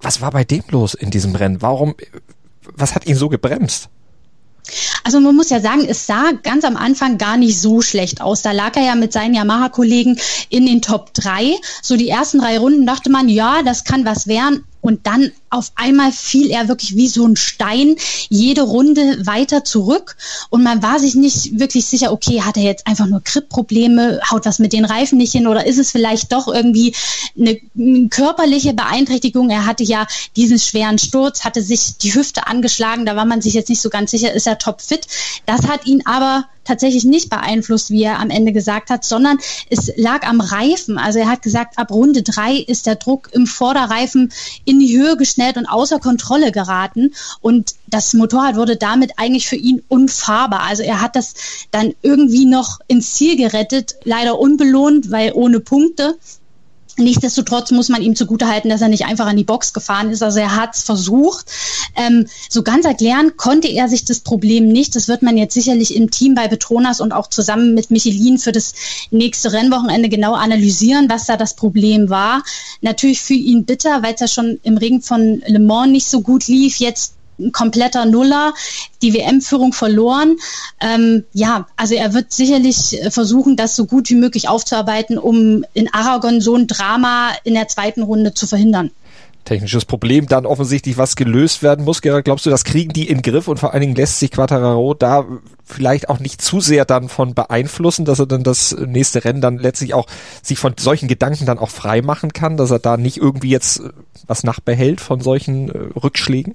[0.00, 1.60] Was war bei dem los in diesem Rennen?
[1.60, 1.94] Warum,
[2.74, 3.90] was hat ihn so gebremst?
[5.04, 8.40] Also man muss ja sagen, es sah ganz am Anfang gar nicht so schlecht aus.
[8.40, 10.18] Da lag er ja mit seinen Yamaha-Kollegen
[10.48, 11.54] in den Top 3.
[11.82, 14.64] So die ersten drei Runden dachte man, ja, das kann was werden.
[14.84, 17.96] Und dann auf einmal fiel er wirklich wie so ein Stein
[18.28, 20.14] jede Runde weiter zurück.
[20.50, 24.44] Und man war sich nicht wirklich sicher, okay, hat er jetzt einfach nur Grip-Probleme, haut
[24.44, 26.94] was mit den Reifen nicht hin oder ist es vielleicht doch irgendwie
[27.34, 27.58] eine,
[28.10, 29.48] körperliche Beeinträchtigung?
[29.48, 33.54] Er hatte ja diesen schweren Sturz, hatte sich die Hüfte angeschlagen, da war man sich
[33.54, 35.06] jetzt nicht so ganz sicher, ist er topfit.
[35.46, 39.38] Das hat ihn aber tatsächlich nicht beeinflusst, wie er am Ende gesagt hat, sondern
[39.70, 40.98] es lag am Reifen.
[40.98, 44.32] Also er hat gesagt, ab Runde drei ist der Druck im Vorderreifen
[44.64, 47.14] in die Höhe geschnellt und außer Kontrolle geraten.
[47.40, 50.62] Und das Motorrad wurde damit eigentlich für ihn unfahrbar.
[50.62, 51.34] Also er hat das
[51.70, 56.16] dann irgendwie noch ins Ziel gerettet, leider unbelohnt, weil ohne Punkte.
[56.96, 60.22] Nichtsdestotrotz muss man ihm zugutehalten, dass er nicht einfach an die Box gefahren ist.
[60.22, 61.46] Also er hat es versucht.
[61.96, 64.94] Ähm, so ganz erklären konnte er sich das Problem nicht.
[64.94, 68.52] Das wird man jetzt sicherlich im Team bei Petronas und auch zusammen mit Michelin für
[68.52, 68.74] das
[69.10, 72.44] nächste Rennwochenende genau analysieren, was da das Problem war.
[72.80, 76.20] Natürlich für ihn bitter, weil es ja schon im Regen von Le Mans nicht so
[76.20, 76.76] gut lief.
[76.76, 78.54] Jetzt ein kompletter Nuller,
[79.02, 80.36] die WM-Führung verloren.
[80.80, 85.92] Ähm, ja, also er wird sicherlich versuchen, das so gut wie möglich aufzuarbeiten, um in
[85.92, 88.90] Aragon so ein Drama in der zweiten Runde zu verhindern
[89.44, 92.02] technisches Problem dann offensichtlich was gelöst werden muss.
[92.02, 94.94] Gerald, glaubst du, das kriegen die in Griff und vor allen Dingen lässt sich Quattararo
[94.94, 95.26] da
[95.64, 99.58] vielleicht auch nicht zu sehr dann von beeinflussen, dass er dann das nächste Rennen dann
[99.58, 100.06] letztlich auch
[100.42, 103.82] sich von solchen Gedanken dann auch frei machen kann, dass er da nicht irgendwie jetzt
[104.26, 106.54] was nachbehält von solchen äh, Rückschlägen?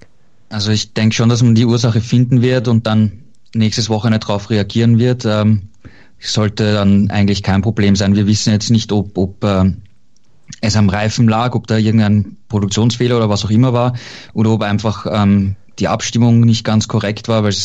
[0.50, 4.50] Also ich denke schon, dass man die Ursache finden wird und dann nächstes Wochenende darauf
[4.50, 5.26] reagieren wird.
[5.26, 5.70] Ähm,
[6.20, 8.16] sollte dann eigentlich kein Problem sein.
[8.16, 9.72] Wir wissen jetzt nicht, ob, ob äh,
[10.62, 13.94] es am Reifen lag, ob da irgendein Produktionsfehler oder was auch immer war,
[14.34, 17.56] oder ob einfach ähm, die Abstimmung nicht ganz korrekt war, weil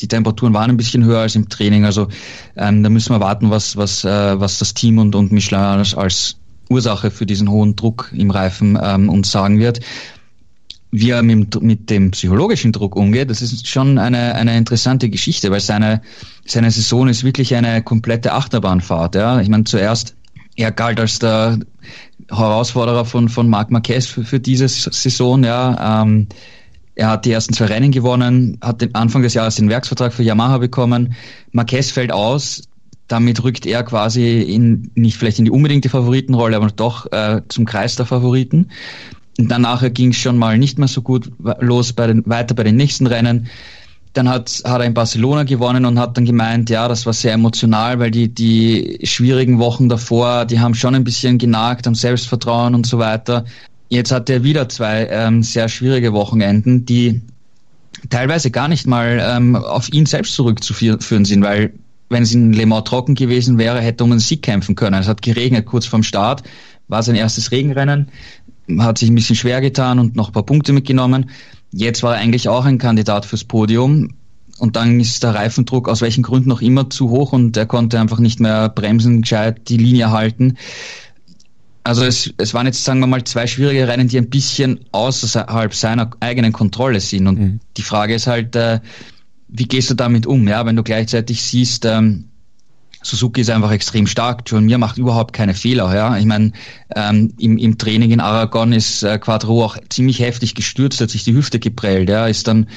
[0.00, 1.84] die Temperaturen waren ein bisschen höher als im Training.
[1.84, 2.08] Also
[2.56, 5.94] ähm, da müssen wir warten, was, was, äh, was das Team und, und Michelin als,
[5.94, 6.36] als
[6.68, 9.80] Ursache für diesen hohen Druck im Reifen ähm, uns sagen wird
[10.92, 15.50] wie er mit, mit dem psychologischen Druck umgeht, das ist schon eine, eine interessante Geschichte,
[15.50, 16.02] weil seine,
[16.46, 19.14] seine Saison ist wirklich eine komplette Achterbahnfahrt.
[19.14, 19.40] Ja.
[19.40, 20.16] Ich meine, zuerst,
[20.56, 21.58] er galt als der
[22.28, 25.44] Herausforderer von, von Marc Marquez für, für diese Saison.
[25.44, 26.02] Ja.
[26.02, 26.26] Ähm,
[26.96, 30.24] er hat die ersten zwei Rennen gewonnen, hat den Anfang des Jahres den Werksvertrag für
[30.24, 31.14] Yamaha bekommen.
[31.52, 32.64] Marquez fällt aus,
[33.06, 37.64] damit rückt er quasi in, nicht vielleicht in die unbedingte Favoritenrolle, aber doch äh, zum
[37.64, 38.70] Kreis der Favoriten.
[39.48, 42.76] Danach ging es schon mal nicht mehr so gut los bei den, weiter bei den
[42.76, 43.48] nächsten Rennen.
[44.12, 47.32] Dann hat, hat er in Barcelona gewonnen und hat dann gemeint, ja, das war sehr
[47.32, 52.74] emotional, weil die, die schwierigen Wochen davor, die haben schon ein bisschen genagt am Selbstvertrauen
[52.74, 53.44] und so weiter.
[53.88, 57.20] Jetzt hat er wieder zwei ähm, sehr schwierige Wochenenden, die
[58.08, 61.72] teilweise gar nicht mal ähm, auf ihn selbst zurückzuführen sind, weil
[62.08, 65.00] wenn es in Le Mans trocken gewesen wäre, hätte er um einen Sieg kämpfen können.
[65.00, 66.42] Es hat geregnet kurz vorm Start,
[66.88, 68.08] war sein erstes Regenrennen
[68.78, 71.30] hat sich ein bisschen schwer getan und noch ein paar Punkte mitgenommen.
[71.72, 74.14] Jetzt war er eigentlich auch ein Kandidat fürs Podium.
[74.58, 77.98] Und dann ist der Reifendruck aus welchen Gründen auch immer zu hoch und er konnte
[77.98, 80.58] einfach nicht mehr bremsen, gescheit die Linie halten.
[81.82, 85.74] Also es, es waren jetzt, sagen wir mal, zwei schwierige Rennen, die ein bisschen außerhalb
[85.74, 87.26] seiner eigenen Kontrolle sind.
[87.26, 87.60] Und mhm.
[87.78, 88.80] die Frage ist halt, äh,
[89.48, 90.46] wie gehst du damit um?
[90.46, 92.29] Ja, wenn du gleichzeitig siehst, ähm,
[93.02, 94.42] Suzuki ist einfach extrem stark.
[94.46, 95.94] John Mir macht überhaupt keine Fehler.
[95.94, 96.52] Ja, ich meine,
[96.94, 101.24] ähm, im, im Training in Aragon ist äh, Quadro auch ziemlich heftig gestürzt, hat sich
[101.24, 102.08] die Hüfte geprellt.
[102.08, 102.68] Ja, ist dann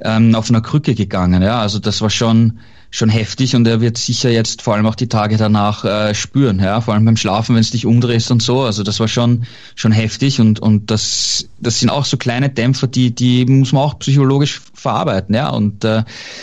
[0.00, 1.42] ähm, auf einer Krücke gegangen.
[1.42, 2.58] Ja, also das war schon
[2.92, 6.58] schon heftig und er wird sicher jetzt vor allem auch die Tage danach äh, spüren.
[6.58, 8.62] Ja, vor allem beim Schlafen, wenn es dich umdrehst und so.
[8.62, 9.44] Also das war schon
[9.76, 13.84] schon heftig und und das das sind auch so kleine Dämpfer, die die muss man
[13.84, 15.34] auch psychologisch verarbeiten.
[15.34, 16.02] Ja, und äh,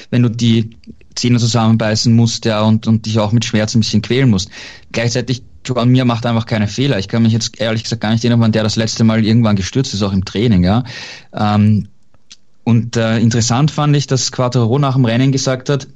[0.09, 0.69] wenn du die
[1.17, 4.49] Zähne zusammenbeißen musst, ja, und, und dich auch mit Schmerzen ein bisschen quälen musst.
[4.91, 6.99] Gleichzeitig, Joan Mir macht einfach keine Fehler.
[6.99, 9.55] Ich kann mich jetzt ehrlich gesagt gar nicht erinnern, wann der das letzte Mal irgendwann
[9.55, 10.83] gestürzt ist, auch im Training, ja.
[11.33, 11.87] Ähm,
[12.63, 15.87] und äh, interessant fand ich, dass Quattro nach dem Rennen gesagt hat,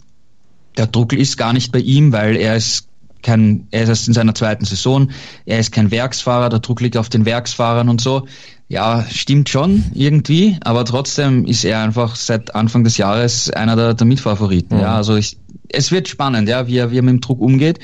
[0.78, 2.88] der Druck ist gar nicht bei ihm, weil er ist
[3.22, 5.12] kein, er ist erst in seiner zweiten Saison,
[5.46, 8.26] er ist kein Werksfahrer, der Druck liegt auf den Werksfahrern und so.
[8.72, 13.96] Ja, stimmt schon irgendwie, aber trotzdem ist er einfach seit Anfang des Jahres einer der,
[13.96, 14.78] der Mitfavoriten.
[14.78, 14.84] Mhm.
[14.84, 15.36] Ja, also ich,
[15.68, 17.80] es wird spannend, ja, wie er, wie er mit dem Druck umgeht.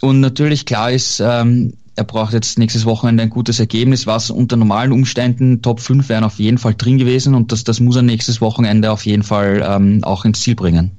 [0.00, 4.56] Und natürlich klar ist, ähm, er braucht jetzt nächstes Wochenende ein gutes Ergebnis, was unter
[4.56, 8.02] normalen Umständen Top 5 wären auf jeden Fall drin gewesen und das, das muss er
[8.02, 10.92] nächstes Wochenende auf jeden Fall ähm, auch ins Ziel bringen.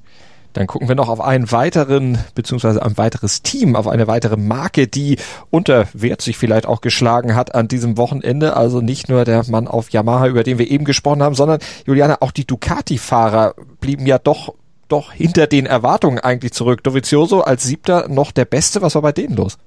[0.53, 4.87] Dann gucken wir noch auf einen weiteren, beziehungsweise ein weiteres Team, auf eine weitere Marke,
[4.87, 5.17] die
[5.49, 8.55] unter Wert sich vielleicht auch geschlagen hat an diesem Wochenende.
[8.57, 12.17] Also nicht nur der Mann auf Yamaha, über den wir eben gesprochen haben, sondern Juliana,
[12.21, 14.53] auch die Ducati-Fahrer blieben ja doch,
[14.87, 16.83] doch hinter den Erwartungen eigentlich zurück.
[16.83, 18.81] Dovizioso als Siebter noch der Beste.
[18.81, 19.57] Was war bei denen los?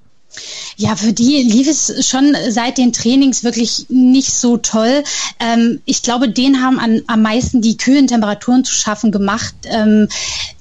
[0.77, 5.03] Ja, für die lief es schon seit den Trainings wirklich nicht so toll.
[5.39, 9.55] Ähm, ich glaube, denen haben an, am meisten die kühlen Temperaturen zu schaffen gemacht.
[9.65, 10.09] Ähm,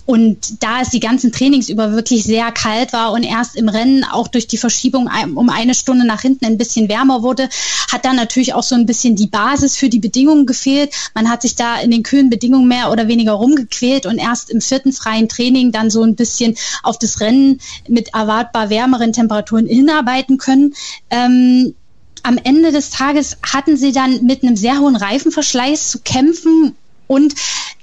[0.06, 4.04] und da es die ganzen Trainings über wirklich sehr kalt war und erst im Rennen
[4.04, 7.48] auch durch die Verschiebung um eine Stunde nach hinten ein bisschen wärmer wurde,
[7.90, 10.92] hat dann natürlich auch so ein bisschen die Basis für die Bedingungen gefehlt.
[11.14, 14.60] Man hat sich da in den kühlen Bedingungen mehr oder weniger rumgequält und erst im
[14.60, 20.36] vierten freien Training dann so ein bisschen auf das Rennen mit erwartbar wärmeren Temperaturen hinarbeiten
[20.36, 20.74] können.
[21.08, 21.74] Ähm,
[22.22, 26.74] am Ende des Tages hatten sie dann mit einem sehr hohen Reifenverschleiß zu kämpfen
[27.06, 27.34] und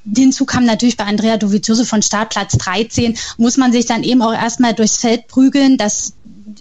[0.03, 4.33] Hinzu kam natürlich bei Andrea Dovizioso von Startplatz 13, muss man sich dann eben auch
[4.33, 5.77] erstmal durchs Feld prügeln.
[5.77, 6.13] Das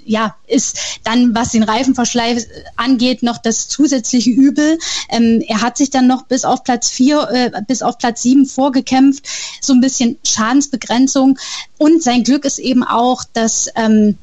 [0.05, 4.79] ja, ist dann, was den Reifenverschleiß angeht, noch das zusätzliche Übel.
[5.09, 8.47] Ähm, er hat sich dann noch bis auf Platz vier, äh, bis auf Platz sieben
[8.47, 9.27] vorgekämpft,
[9.61, 11.39] so ein bisschen Schadensbegrenzung.
[11.79, 14.17] Und sein Glück ist eben auch, dass ähm,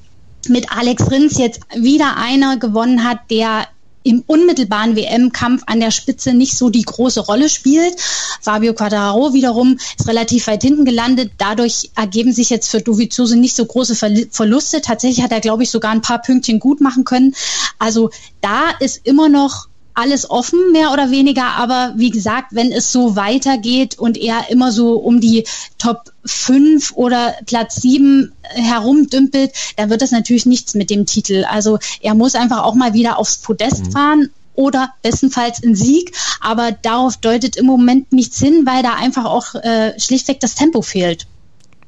[0.48, 3.68] mit Alex Rins jetzt wieder einer gewonnen hat, der
[4.08, 8.00] im unmittelbaren WM-Kampf an der Spitze nicht so die große Rolle spielt.
[8.42, 11.32] Fabio Quadraro wiederum ist relativ weit hinten gelandet.
[11.38, 13.96] Dadurch ergeben sich jetzt für Dovizioso nicht so große
[14.32, 14.82] Verluste.
[14.82, 17.36] Tatsächlich hat er, glaube ich, sogar ein paar Pünktchen gut machen können.
[17.80, 18.10] Also
[18.42, 19.68] da ist immer noch
[19.98, 21.56] alles offen, mehr oder weniger.
[21.58, 25.46] Aber wie gesagt, wenn es so weitergeht und er immer so um die
[25.80, 31.46] Top 5 oder Platz 7 herumdümpelt, dann wird das natürlich nichts mit dem Titel.
[31.50, 33.92] Also er muss einfach auch mal wieder aufs Podest mhm.
[33.92, 36.16] fahren oder bestenfalls in Sieg.
[36.42, 40.84] Aber darauf deutet im Moment nichts hin, weil da einfach auch äh, schlichtweg das Tempo
[40.84, 41.26] fehlt.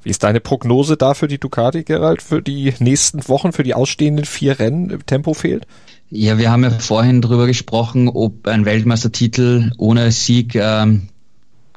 [0.01, 3.75] Wie ist deine Prognose da für die Ducati, Gerald, für die nächsten Wochen, für die
[3.75, 5.03] ausstehenden vier Rennen?
[5.05, 5.67] Tempo fehlt?
[6.11, 11.09] Ja, wir haben ja vorhin darüber gesprochen, ob ein Weltmeistertitel ohne Sieg ähm,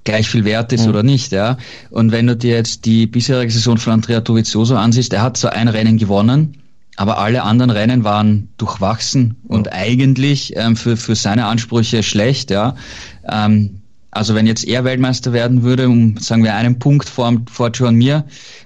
[0.05, 0.91] gleich viel wert ist mhm.
[0.91, 1.33] oder nicht.
[1.33, 1.59] Ja.
[1.91, 5.49] Und wenn du dir jetzt die bisherige Saison von Andrea Dovizioso ansiehst, er hat so
[5.49, 6.57] ein Rennen gewonnen,
[6.97, 9.51] aber alle anderen Rennen waren durchwachsen mhm.
[9.51, 12.51] und eigentlich ähm, für, für seine Ansprüche schlecht.
[12.51, 12.75] Ja.
[13.29, 17.71] Ähm, also wenn jetzt er Weltmeister werden würde, um sagen wir einen Punkt vor, vor
[17.71, 18.25] Joan Mir,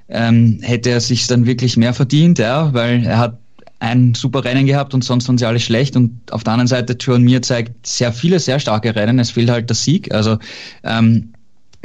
[0.08, 3.38] ähm, hätte er sich dann wirklich mehr verdient, ja, weil er hat
[3.78, 5.96] ein super Rennen gehabt und sonst waren sie alle schlecht.
[5.96, 9.18] Und auf der anderen Seite, Joan Mir zeigt sehr viele, sehr starke Rennen.
[9.18, 10.12] Es fehlt halt der Sieg.
[10.14, 10.38] Also
[10.82, 11.32] ähm,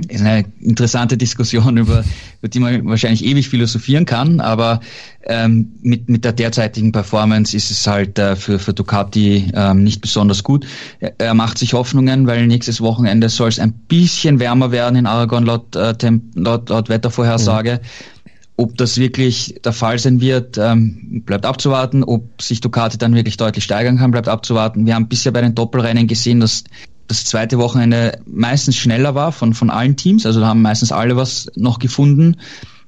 [0.07, 2.03] ist eine interessante Diskussion, über,
[2.39, 4.79] über die man wahrscheinlich ewig philosophieren kann, aber
[5.23, 10.01] ähm, mit, mit der derzeitigen Performance ist es halt äh, für, für Ducati ähm, nicht
[10.01, 10.65] besonders gut.
[10.99, 15.05] Er, er macht sich Hoffnungen, weil nächstes Wochenende soll es ein bisschen wärmer werden in
[15.05, 15.93] Aragon laut, äh,
[16.35, 17.81] laut, laut Wettervorhersage.
[17.81, 18.20] Mhm.
[18.61, 22.03] Ob das wirklich der Fall sein wird, ähm, bleibt abzuwarten.
[22.03, 24.85] Ob sich Ducati dann wirklich deutlich steigern kann, bleibt abzuwarten.
[24.85, 26.63] Wir haben bisher bei den Doppelrennen gesehen, dass
[27.07, 30.27] das zweite Wochenende meistens schneller war von, von allen Teams.
[30.27, 32.37] Also da haben meistens alle was noch gefunden.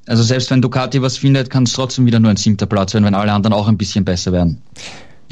[0.06, 3.06] Also selbst wenn Ducati was findet, kann es trotzdem wieder nur ein siebter Platz werden,
[3.06, 4.62] wenn alle anderen auch ein bisschen besser werden.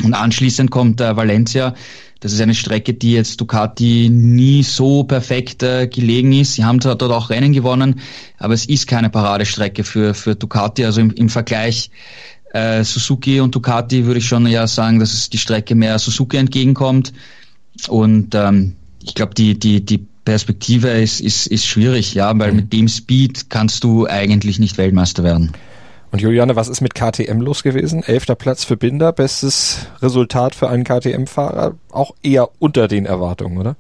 [0.04, 1.76] Und anschließend kommt äh, Valencia.
[2.22, 6.54] Das ist eine Strecke, die jetzt Ducati nie so perfekt äh, gelegen ist.
[6.54, 8.00] Sie haben dort auch Rennen gewonnen,
[8.38, 10.86] aber es ist keine Paradestrecke für, für Ducati.
[10.86, 11.90] Also im, im Vergleich
[12.54, 16.38] äh, Suzuki und Ducati würde ich schon ja sagen, dass es die Strecke mehr Suzuki
[16.38, 17.12] entgegenkommt.
[17.88, 22.58] Und ähm, ich glaube, die, die, die Perspektive ist, ist, ist schwierig, ja, weil mhm.
[22.58, 25.54] mit dem Speed kannst du eigentlich nicht Weltmeister werden.
[26.12, 28.04] Und Juliane, was ist mit KTM los gewesen?
[28.04, 33.78] Elfter Platz für Binder, bestes Resultat für einen KTM-Fahrer, auch eher unter den Erwartungen, oder?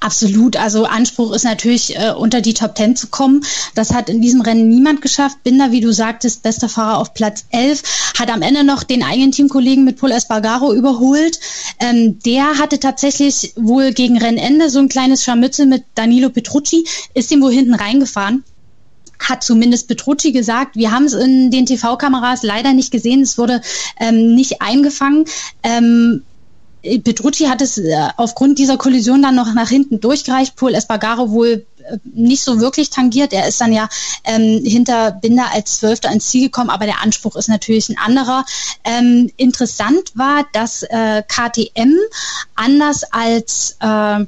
[0.00, 0.56] Absolut.
[0.56, 3.44] Also Anspruch ist natürlich, äh, unter die Top Ten zu kommen.
[3.76, 5.44] Das hat in diesem Rennen niemand geschafft.
[5.44, 7.82] Binder, wie du sagtest, bester Fahrer auf Platz 11,
[8.18, 11.38] hat am Ende noch den eigenen Teamkollegen mit Paul Espargaro überholt.
[11.78, 17.30] Ähm, der hatte tatsächlich wohl gegen Rennende so ein kleines Scharmützel mit Danilo Petrucci, ist
[17.30, 18.42] ihm wohl hinten reingefahren
[19.32, 20.76] hat zumindest Petrucci gesagt.
[20.76, 23.22] Wir haben es in den TV-Kameras leider nicht gesehen.
[23.22, 23.60] Es wurde
[23.98, 25.24] ähm, nicht eingefangen.
[25.62, 26.22] Ähm,
[26.82, 30.56] Petrucci hat es äh, aufgrund dieser Kollision dann noch nach hinten durchgereicht.
[30.56, 33.32] Paul Espargaro wohl äh, nicht so wirklich tangiert.
[33.32, 33.88] Er ist dann ja
[34.24, 38.44] ähm, hinter Binder als Zwölfter ins Ziel gekommen, aber der Anspruch ist natürlich ein anderer.
[38.84, 41.94] Ähm, interessant war, dass äh, KTM
[42.56, 44.26] anders als äh,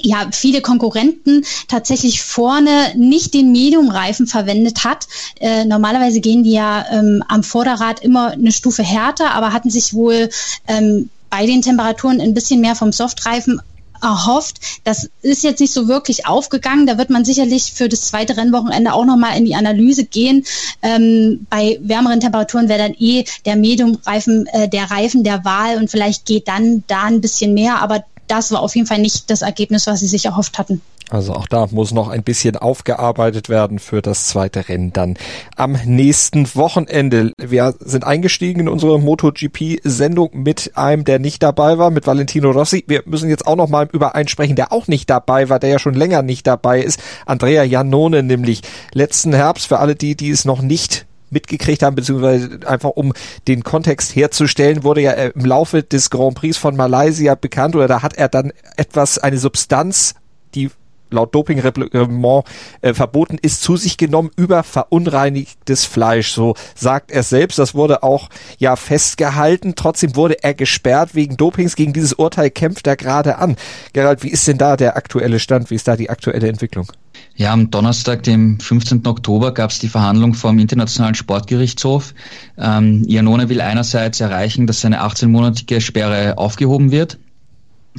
[0.00, 5.06] ja, viele Konkurrenten tatsächlich vorne nicht den Medium-Reifen verwendet hat.
[5.40, 9.94] Äh, normalerweise gehen die ja ähm, am Vorderrad immer eine Stufe härter, aber hatten sich
[9.94, 10.28] wohl
[10.66, 13.60] ähm, bei den Temperaturen ein bisschen mehr vom Softreifen
[14.02, 14.60] erhofft.
[14.84, 16.86] Das ist jetzt nicht so wirklich aufgegangen.
[16.86, 20.44] Da wird man sicherlich für das zweite Rennwochenende auch nochmal in die Analyse gehen.
[20.82, 25.90] Ähm, bei wärmeren Temperaturen wäre dann eh der Medium-Reifen äh, der Reifen der Wahl und
[25.90, 27.80] vielleicht geht dann da ein bisschen mehr.
[27.80, 30.80] Aber das war auf jeden Fall nicht das Ergebnis, was sie sich erhofft hatten.
[31.08, 35.16] Also auch da muss noch ein bisschen aufgearbeitet werden für das zweite Rennen dann
[35.54, 37.30] am nächsten Wochenende.
[37.38, 42.84] Wir sind eingestiegen in unsere MotoGP-Sendung mit einem, der nicht dabei war, mit Valentino Rossi.
[42.88, 45.70] Wir müssen jetzt auch noch mal über einen sprechen, der auch nicht dabei war, der
[45.70, 47.00] ja schon länger nicht dabei ist.
[47.24, 48.62] Andrea Janone nämlich
[48.92, 53.12] letzten Herbst für alle die, die es noch nicht mitgekriegt haben, beziehungsweise einfach um
[53.48, 58.02] den Kontext herzustellen, wurde ja im Laufe des Grand Prix von Malaysia bekannt oder da
[58.02, 60.14] hat er dann etwas, eine Substanz,
[60.54, 60.70] die
[61.10, 62.44] laut Dopingreglement
[62.80, 66.32] äh, verboten ist, zu sich genommen über verunreinigtes Fleisch.
[66.32, 67.58] So sagt er selbst.
[67.58, 69.74] Das wurde auch ja festgehalten.
[69.76, 71.76] Trotzdem wurde er gesperrt wegen Dopings.
[71.76, 73.56] Gegen dieses Urteil kämpft er gerade an.
[73.92, 75.70] Gerald, wie ist denn da der aktuelle Stand?
[75.70, 76.90] Wie ist da die aktuelle Entwicklung?
[77.34, 79.06] Ja, am Donnerstag, dem 15.
[79.06, 82.14] Oktober, gab es die Verhandlung vom Internationalen Sportgerichtshof.
[82.56, 87.18] Ähm, Ianone will einerseits erreichen, dass seine 18-monatige Sperre aufgehoben wird.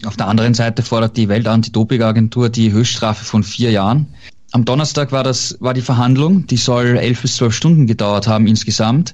[0.05, 4.07] Auf der anderen Seite fordert die Weltantidopingagentur die Höchststrafe von vier Jahren.
[4.51, 8.47] Am Donnerstag war das war die Verhandlung, die soll elf bis zwölf Stunden gedauert haben
[8.47, 9.13] insgesamt.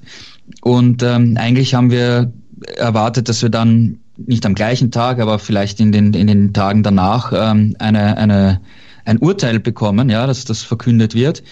[0.60, 2.32] Und ähm, eigentlich haben wir
[2.76, 6.82] erwartet, dass wir dann nicht am gleichen Tag, aber vielleicht in den in den Tagen
[6.82, 8.60] danach ähm, eine eine
[9.04, 11.42] ein Urteil bekommen, ja, dass das verkündet wird.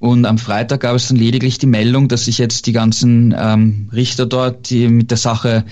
[0.00, 3.88] Und am Freitag gab es dann lediglich die Meldung, dass sich jetzt die ganzen ähm,
[3.92, 5.64] Richter dort die mit der Sache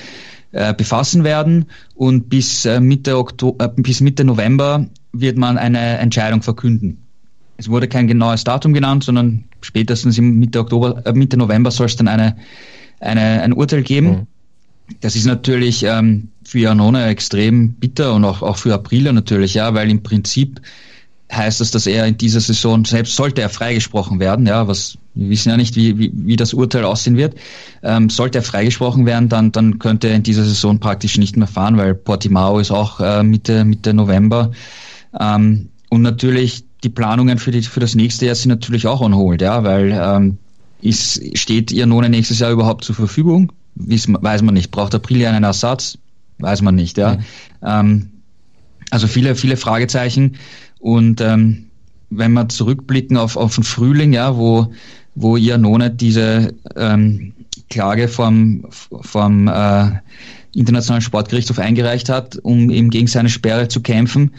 [0.52, 5.98] äh, befassen werden und bis äh, Mitte, Oktober, äh, bis Mitte November wird man eine
[5.98, 6.98] Entscheidung verkünden.
[7.56, 11.96] Es wurde kein genaues Datum genannt, sondern spätestens im Mitte Oktober, Mitte November soll es
[11.96, 12.36] dann eine,
[13.00, 14.08] eine, ein Urteil geben.
[14.08, 14.26] Mhm.
[15.00, 19.74] Das ist natürlich ähm, für Janone extrem bitter und auch, auch für Aprilia natürlich, ja,
[19.74, 20.60] weil im Prinzip
[21.34, 25.28] heißt das, dass er in dieser Saison, selbst sollte er freigesprochen werden, ja, was wir
[25.28, 27.34] wissen ja nicht, wie, wie, wie das Urteil aussehen wird,
[27.82, 31.46] ähm, sollte er freigesprochen werden, dann, dann könnte er in dieser Saison praktisch nicht mehr
[31.46, 34.52] fahren, weil Portimao ist auch äh, Mitte, Mitte November.
[35.18, 39.14] Ähm, und natürlich die Planungen für, die, für das nächste Jahr sind natürlich auch on
[39.14, 40.38] hold, ja, weil ähm,
[40.80, 43.52] ist, steht Ianone nächstes Jahr überhaupt zur Verfügung?
[43.74, 44.70] Weiß, weiß man nicht.
[44.70, 45.98] Braucht Aprilia einen Ersatz?
[46.38, 47.14] Weiß man nicht, ja.
[47.14, 47.22] Mhm.
[47.62, 48.08] Ähm,
[48.90, 50.36] also viele, viele Fragezeichen.
[50.82, 51.66] Und ähm,
[52.10, 54.72] wenn wir zurückblicken auf, auf den Frühling, ja, wo,
[55.14, 57.32] wo Ianone diese ähm,
[57.70, 58.66] Klage vom,
[59.02, 59.92] vom äh,
[60.54, 64.32] Internationalen Sportgerichtshof eingereicht hat, um eben gegen seine Sperre zu kämpfen,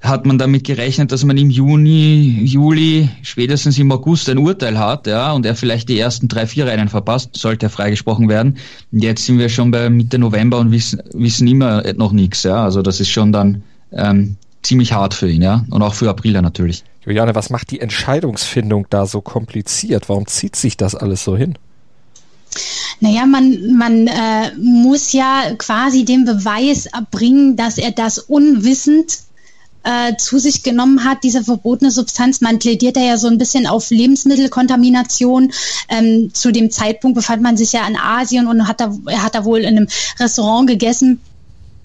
[0.00, 5.08] hat man damit gerechnet, dass man im Juni, Juli, spätestens im August ein Urteil hat,
[5.08, 8.56] ja, und er vielleicht die ersten drei, vier Rennen verpasst, sollte er freigesprochen werden.
[8.92, 12.62] Und jetzt sind wir schon bei Mitte November und wissen, wissen immer noch nichts, ja.
[12.62, 15.64] Also das ist schon dann ähm, ziemlich hart für ihn, ja.
[15.70, 16.84] Und auch für Aprilia natürlich.
[17.04, 20.08] Juliane, was macht die Entscheidungsfindung da so kompliziert?
[20.08, 21.56] Warum zieht sich das alles so hin?
[23.00, 29.20] Naja, man, man äh, muss ja quasi den Beweis erbringen, dass er das unwissend
[29.84, 32.40] äh, zu sich genommen hat, diese verbotene Substanz.
[32.40, 35.52] Man plädiert ja so ein bisschen auf Lebensmittelkontamination.
[35.88, 39.34] Ähm, zu dem Zeitpunkt befand man sich ja in Asien und hat da, er hat
[39.34, 41.20] da wohl in einem Restaurant gegessen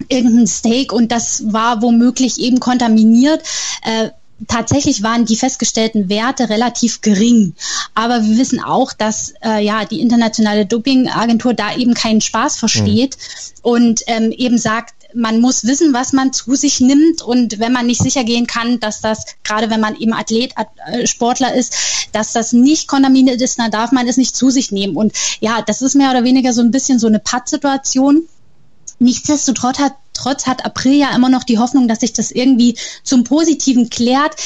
[0.08, 3.42] irgendein Steak und das war womöglich eben kontaminiert.
[3.82, 4.10] Äh,
[4.48, 7.54] tatsächlich waren die festgestellten Werte relativ gering.
[7.94, 13.16] Aber wir wissen auch, dass äh, ja die internationale Dopingagentur da eben keinen Spaß versteht
[13.16, 13.70] mhm.
[13.70, 17.86] und ähm, eben sagt, man muss wissen, was man zu sich nimmt und wenn man
[17.86, 20.54] nicht sicher gehen kann, dass das, gerade wenn man eben Athlet,
[20.86, 21.74] äh, Sportler ist,
[22.12, 24.96] dass das nicht kontaminiert ist, dann darf man es nicht zu sich nehmen.
[24.96, 28.24] Und ja, das ist mehr oder weniger so ein bisschen so eine Pattsituation.
[28.98, 33.24] Nichtsdestotrotz hat, trotz hat April ja immer noch die Hoffnung, dass sich das irgendwie zum
[33.24, 34.36] Positiven klärt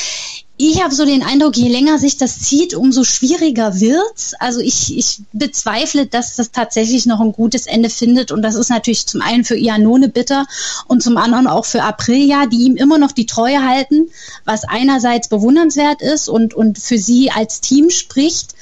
[0.61, 4.35] ich habe so den Eindruck, je länger sich das zieht, umso schwieriger wird's.
[4.41, 8.33] Also ich, ich bezweifle, dass das tatsächlich noch ein gutes Ende findet.
[8.33, 10.47] Und das ist natürlich zum einen für Ianone bitter
[10.89, 14.09] und zum anderen auch für Aprilia, die ihm immer noch die Treue halten,
[14.45, 18.57] was einerseits bewundernswert ist und, und für sie als Team spricht.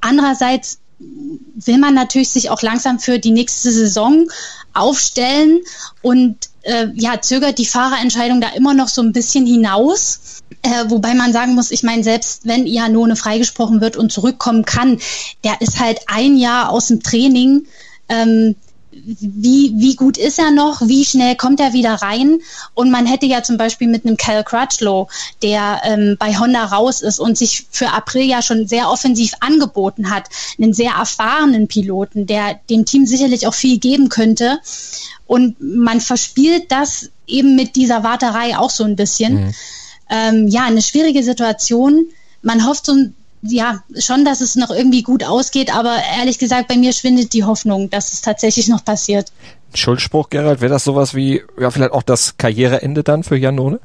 [0.00, 4.26] Andererseits will man natürlich sich auch langsam für die nächste Saison
[4.76, 5.60] aufstellen
[6.02, 10.42] und äh, ja, zögert die Fahrerentscheidung da immer noch so ein bisschen hinaus.
[10.62, 14.98] Äh, wobei man sagen muss, ich meine, selbst wenn Ianone freigesprochen wird und zurückkommen kann,
[15.44, 17.66] der ist halt ein Jahr aus dem Training.
[18.08, 18.56] Ähm,
[19.04, 20.80] wie, wie gut ist er noch?
[20.86, 22.40] Wie schnell kommt er wieder rein?
[22.74, 25.08] Und man hätte ja zum Beispiel mit einem Cal Crutchlow,
[25.42, 30.10] der ähm, bei Honda raus ist und sich für April ja schon sehr offensiv angeboten
[30.10, 30.24] hat,
[30.58, 34.58] einen sehr erfahrenen Piloten, der dem Team sicherlich auch viel geben könnte.
[35.26, 39.46] Und man verspielt das eben mit dieser Warterei auch so ein bisschen.
[39.46, 39.54] Mhm
[40.08, 42.06] ähm, ja, eine schwierige Situation.
[42.42, 42.94] Man hofft so,
[43.50, 47.44] ja, schon, dass es noch irgendwie gut ausgeht, aber ehrlich gesagt, bei mir schwindet die
[47.44, 49.32] Hoffnung, dass es tatsächlich noch passiert.
[49.74, 53.80] Schuldspruch, Gerald, wäre das sowas wie, ja, vielleicht auch das Karriereende dann für Janone?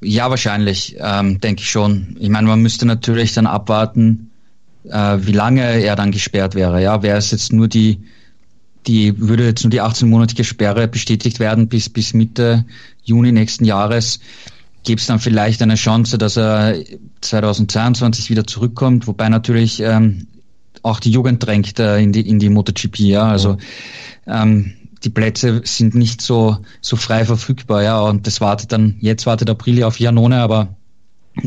[0.00, 2.16] Ja, wahrscheinlich, ähm, denke ich schon.
[2.20, 4.30] Ich meine, man müsste natürlich dann abwarten,
[4.84, 6.82] äh, wie lange er dann gesperrt wäre.
[6.82, 8.00] Ja, wäre es jetzt nur die,
[8.86, 12.64] die würde jetzt nur die 18-monatige Sperre bestätigt werden bis, bis Mitte
[13.02, 14.20] Juni nächsten Jahres
[14.88, 16.82] gibt es dann vielleicht eine Chance, dass er
[17.20, 20.28] 2022 wieder zurückkommt, wobei natürlich ähm,
[20.82, 23.24] auch die Jugend drängt äh, in die in die MotoGP, ja.
[23.28, 23.58] Also
[24.26, 24.72] ähm,
[25.04, 28.00] die Plätze sind nicht so so frei verfügbar, ja.
[28.00, 30.77] Und das wartet dann, jetzt wartet Aprilia auf Janone, aber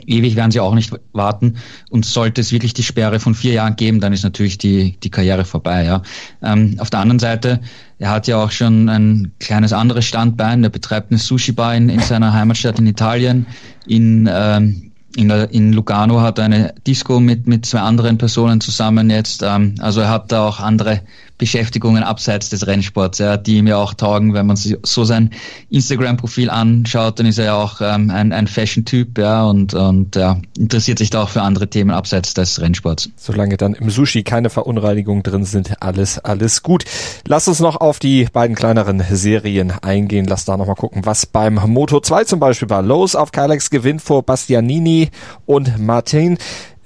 [0.05, 1.57] ewig werden sie auch nicht warten.
[1.89, 5.09] Und sollte es wirklich die Sperre von vier Jahren geben, dann ist natürlich die, die
[5.09, 5.85] Karriere vorbei.
[5.85, 6.01] Ja.
[6.41, 7.59] Ähm, auf der anderen Seite,
[7.99, 10.63] er hat ja auch schon ein kleines anderes Standbein.
[10.63, 13.45] Er betreibt eine Sushi-Bar in, in seiner Heimatstadt in Italien.
[13.87, 19.09] In, ähm, in, in Lugano hat er eine Disco mit, mit zwei anderen Personen zusammen
[19.09, 19.43] jetzt.
[19.43, 21.01] Ähm, also er hat da auch andere
[21.41, 24.35] Beschäftigungen abseits des Rennsports, ja, die ihm ja auch taugen.
[24.35, 25.31] Wenn man so sein
[25.71, 30.37] Instagram-Profil anschaut, dann ist er ja auch ähm, ein, ein Fashion-Typ, ja, und, und ja,
[30.55, 33.09] interessiert sich da auch für andere Themen abseits des Rennsports.
[33.15, 36.85] Solange dann im Sushi keine Verunreinigungen drin sind, alles, alles gut.
[37.25, 40.27] Lass uns noch auf die beiden kleineren Serien eingehen.
[40.27, 42.83] Lass da nochmal gucken, was beim Moto 2 zum Beispiel war.
[42.83, 45.00] Los auf Kalex gewinnt vor Bastianini
[45.45, 46.37] und Martin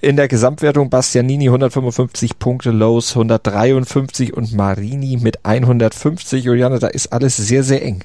[0.02, 6.44] in der Gesamtwertung Bastianini 155 Punkte, Lowe's 153 und Marini mit 150.
[6.44, 8.04] Juliane, da ist alles sehr, sehr eng.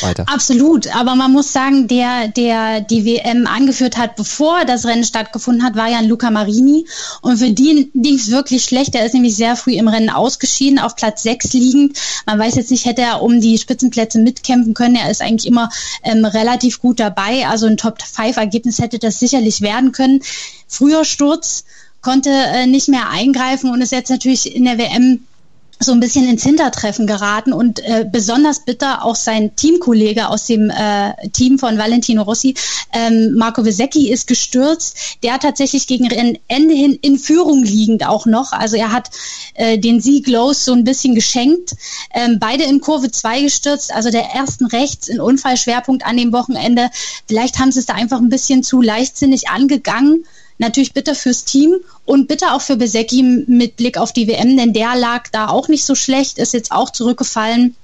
[0.00, 0.24] Weiter.
[0.28, 5.64] Absolut, aber man muss sagen, der, der die WM angeführt hat, bevor das Rennen stattgefunden
[5.64, 6.86] hat, war ja Luca Marini.
[7.22, 8.94] Und für den ging es wirklich schlecht.
[8.94, 11.98] Er ist nämlich sehr früh im Rennen ausgeschieden, auf Platz 6 liegend.
[12.26, 14.96] Man weiß jetzt nicht, hätte er um die Spitzenplätze mitkämpfen können.
[14.96, 15.70] Er ist eigentlich immer
[16.02, 17.46] ähm, relativ gut dabei.
[17.46, 20.20] Also ein Top-5-Ergebnis hätte das sicherlich werden können.
[20.68, 21.64] Früher Sturz
[22.02, 25.20] konnte äh, nicht mehr eingreifen und ist jetzt natürlich in der WM
[25.82, 30.70] so ein bisschen ins Hintertreffen geraten und äh, besonders bitter auch sein Teamkollege aus dem
[30.70, 32.54] äh, Team von Valentino Rossi,
[32.92, 34.96] ähm, Marco Vesecchi, ist gestürzt.
[35.22, 36.04] Der tatsächlich gegen
[36.48, 38.52] Ende hin in Führung liegend auch noch.
[38.52, 39.10] Also er hat
[39.54, 41.74] äh, den Sieg los so ein bisschen geschenkt.
[42.12, 46.90] Ähm, beide in Kurve 2 gestürzt, also der ersten rechts in Unfallschwerpunkt an dem Wochenende.
[47.26, 50.24] Vielleicht haben sie es da einfach ein bisschen zu leichtsinnig angegangen
[50.58, 54.72] natürlich bitter fürs Team und bitter auch für Besecki mit Blick auf die WM, denn
[54.72, 57.76] der lag da auch nicht so schlecht, ist jetzt auch zurückgefallen.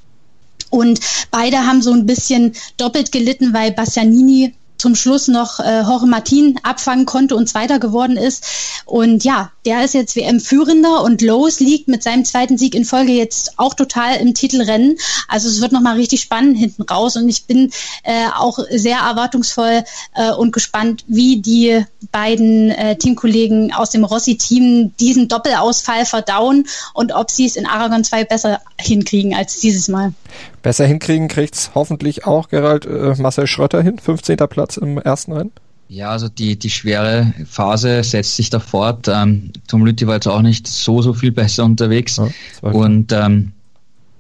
[0.71, 1.01] Und
[1.31, 6.59] beide haben so ein bisschen doppelt gelitten, weil Bastianini zum Schluss noch äh, Jorge Martin
[6.63, 8.45] abfangen konnte und Zweiter geworden ist.
[8.85, 13.13] Und ja, der ist jetzt WM-Führender und Lowe's liegt mit seinem zweiten Sieg in Folge
[13.13, 14.97] jetzt auch total im Titelrennen.
[15.29, 17.71] Also es wird nochmal richtig spannend hinten raus und ich bin
[18.03, 24.95] äh, auch sehr erwartungsvoll äh, und gespannt, wie die beiden äh, Teamkollegen aus dem Rossi-Team
[24.99, 30.15] diesen Doppelausfall verdauen und ob sie es in Aragon 2 besser hinkriegen als dieses Mal.
[30.63, 34.39] Besser hinkriegen kriegt's hoffentlich auch Gerald äh, Marcel Schröter hin, 15.
[34.49, 35.53] Platz im ersten Rennen.
[35.89, 39.09] Ja, also die, die schwere Phase setzt sich da fort.
[39.09, 42.19] Ähm, Tom Lüthi war jetzt auch nicht so, so viel besser unterwegs.
[42.19, 43.53] Ja, und ähm,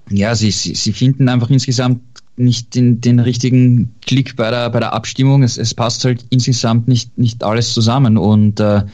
[0.08, 2.00] ja, sie, sie, sie finden einfach insgesamt
[2.36, 5.42] nicht den, den richtigen Klick bei der, bei der Abstimmung.
[5.42, 8.16] Es, es passt halt insgesamt nicht, nicht alles zusammen.
[8.16, 8.84] Und äh,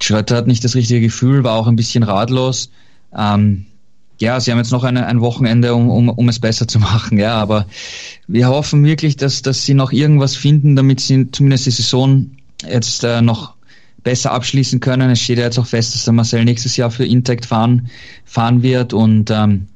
[0.00, 2.70] Schröter hat nicht das richtige Gefühl, war auch ein bisschen ratlos.
[3.16, 3.66] Ähm,
[4.18, 7.18] ja, sie haben jetzt noch eine, ein Wochenende, um, um, um es besser zu machen,
[7.18, 7.66] ja, aber
[8.26, 12.30] wir hoffen wirklich, dass, dass sie noch irgendwas finden, damit sie zumindest die Saison
[12.68, 13.54] jetzt äh, noch
[14.02, 15.10] besser abschließen können.
[15.10, 17.90] Es steht ja jetzt auch fest, dass der Marcel nächstes Jahr für Intact fahren,
[18.24, 19.66] fahren wird und ähm,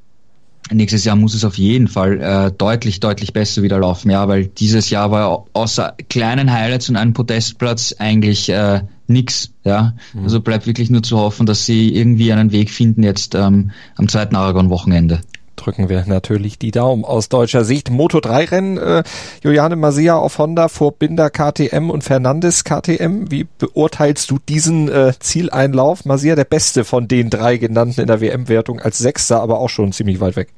[0.70, 4.46] nächstes Jahr muss es auf jeden Fall äh, deutlich, deutlich besser wieder laufen, ja, weil
[4.46, 8.80] dieses Jahr war außer kleinen Highlights und einem Podestplatz eigentlich äh,
[9.12, 9.94] nix, ja.
[10.12, 10.24] Mhm.
[10.24, 14.08] Also bleibt wirklich nur zu hoffen, dass sie irgendwie einen Weg finden jetzt ähm, am
[14.08, 15.20] zweiten Aragon-Wochenende
[15.62, 17.90] drücken wir natürlich die Daumen aus deutscher Sicht.
[17.90, 19.02] Moto 3 Rennen, äh,
[19.42, 23.30] Juliane Masia auf Honda vor Binder KTM und Fernandes KTM.
[23.30, 26.04] Wie beurteilst du diesen äh, Zieleinlauf?
[26.04, 29.92] Masia der beste von den drei genannten in der WM-Wertung als Sechster, aber auch schon
[29.92, 30.48] ziemlich weit weg.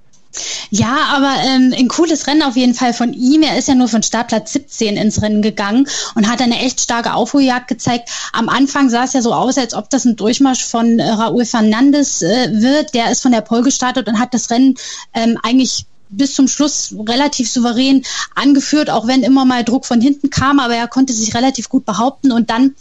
[0.70, 3.43] Ja, aber ähm, ein cooles Rennen auf jeden Fall von ihm.
[3.43, 7.14] Er ist ja nur von Startplatz 17 ins Rennen gegangen und hat eine echt starke
[7.14, 8.11] Aufholjagd gezeigt.
[8.32, 11.45] Am Anfang sah es ja so aus, als ob das ein Durchmarsch von äh, Raúl
[11.45, 12.95] Fernandes äh, wird.
[12.95, 14.74] Der ist von der Pole gestartet und hat das Rennen
[15.14, 18.05] ähm, eigentlich bis zum Schluss relativ souverän
[18.35, 21.85] angeführt, auch wenn immer mal Druck von hinten kam, aber er konnte sich relativ gut
[21.85, 22.74] behaupten und dann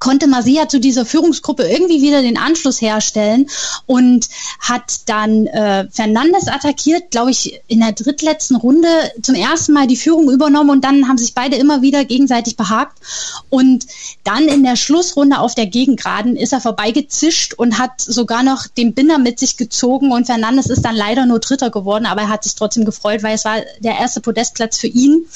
[0.00, 3.48] konnte Masia zu dieser Führungsgruppe irgendwie wieder den Anschluss herstellen
[3.86, 4.28] und
[4.58, 8.88] hat dann äh, Fernandes attackiert, glaube ich, in der drittletzten Runde
[9.22, 12.98] zum ersten Mal die Führung übernommen und dann haben sich beide immer wieder gegenseitig behagt.
[13.50, 13.86] Und
[14.24, 18.94] dann in der Schlussrunde auf der Gegengraden ist er vorbeigezischt und hat sogar noch den
[18.94, 22.44] Binder mit sich gezogen und Fernandes ist dann leider nur Dritter geworden, aber er hat
[22.44, 25.26] sich trotzdem gefreut, weil es war der erste Podestplatz für ihn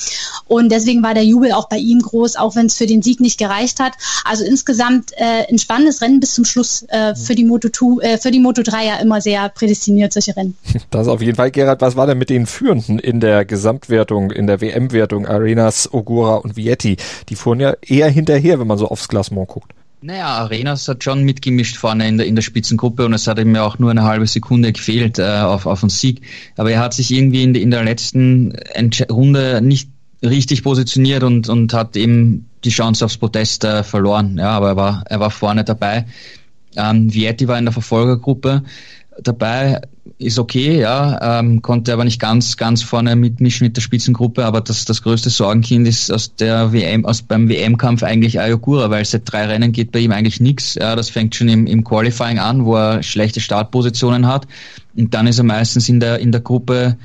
[0.47, 3.21] und deswegen war der Jubel auch bei ihm groß, auch wenn es für den Sieg
[3.21, 3.93] nicht gereicht hat.
[4.25, 8.18] Also insgesamt äh, ein spannendes Rennen bis zum Schluss äh, für die Moto 2, äh,
[8.18, 10.57] für die Moto 3 ja immer sehr prädestiniert, solche Rennen.
[10.90, 11.80] Das auf jeden Fall, Gerhard.
[11.80, 15.26] Was war denn mit den Führenden in der Gesamtwertung, in der WM-Wertung?
[15.26, 16.96] Arenas, Ogura und Vietti.
[17.28, 19.72] Die fuhren ja eher hinterher, wenn man so aufs Klassement guckt.
[20.02, 23.55] Naja, Arenas hat schon mitgemischt vorne in der, in der Spitzengruppe und es hat ihm
[23.55, 26.20] ja auch nur eine halbe Sekunde gefehlt äh, auf, auf einen Sieg.
[26.57, 29.93] Aber er hat sich irgendwie in, in der letzten Entsch Runde nicht
[30.25, 34.39] richtig positioniert und, und hat eben die Chance aufs Protest äh, verloren.
[34.39, 36.07] Ja, aber er war, er war vorne dabei.
[36.77, 38.62] Ähm, Vietti war in der Verfolgergruppe
[39.22, 39.81] dabei,
[40.18, 44.61] ist okay, ja, ähm, konnte aber nicht ganz, ganz vorne mitmischen mit der Spitzengruppe, aber
[44.61, 49.22] das, das größte Sorgenkind ist aus der WM, aus beim WM-Kampf eigentlich Ayogura, weil seit
[49.31, 50.75] drei Rennen geht bei ihm eigentlich nichts.
[50.75, 54.47] Ja, das fängt schon im, im Qualifying an, wo er schlechte Startpositionen hat.
[54.97, 56.97] Und dann ist er meistens in der, in der Gruppe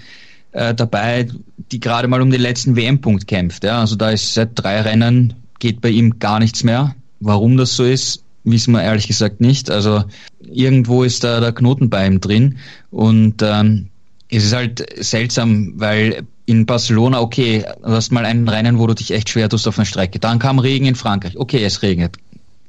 [0.51, 1.27] äh, dabei,
[1.71, 3.63] die gerade mal um den letzten WM-Punkt kämpft.
[3.63, 3.79] Ja.
[3.81, 6.95] Also da ist seit drei Rennen geht bei ihm gar nichts mehr.
[7.19, 9.69] Warum das so ist, wissen wir ehrlich gesagt nicht.
[9.69, 10.05] Also
[10.41, 12.57] irgendwo ist da der Knoten bei ihm drin
[12.91, 13.89] und ähm,
[14.29, 18.95] es ist halt seltsam, weil in Barcelona, okay, du hast mal ein Rennen, wo du
[18.95, 20.19] dich echt schwer tust auf einer Strecke.
[20.19, 21.37] Dann kam Regen in Frankreich.
[21.37, 22.17] Okay, es regnet.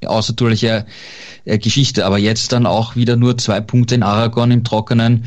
[0.05, 0.87] Außertourliche
[1.45, 5.27] äh, Geschichte, aber jetzt dann auch wieder nur zwei Punkte in Aragon im Trockenen.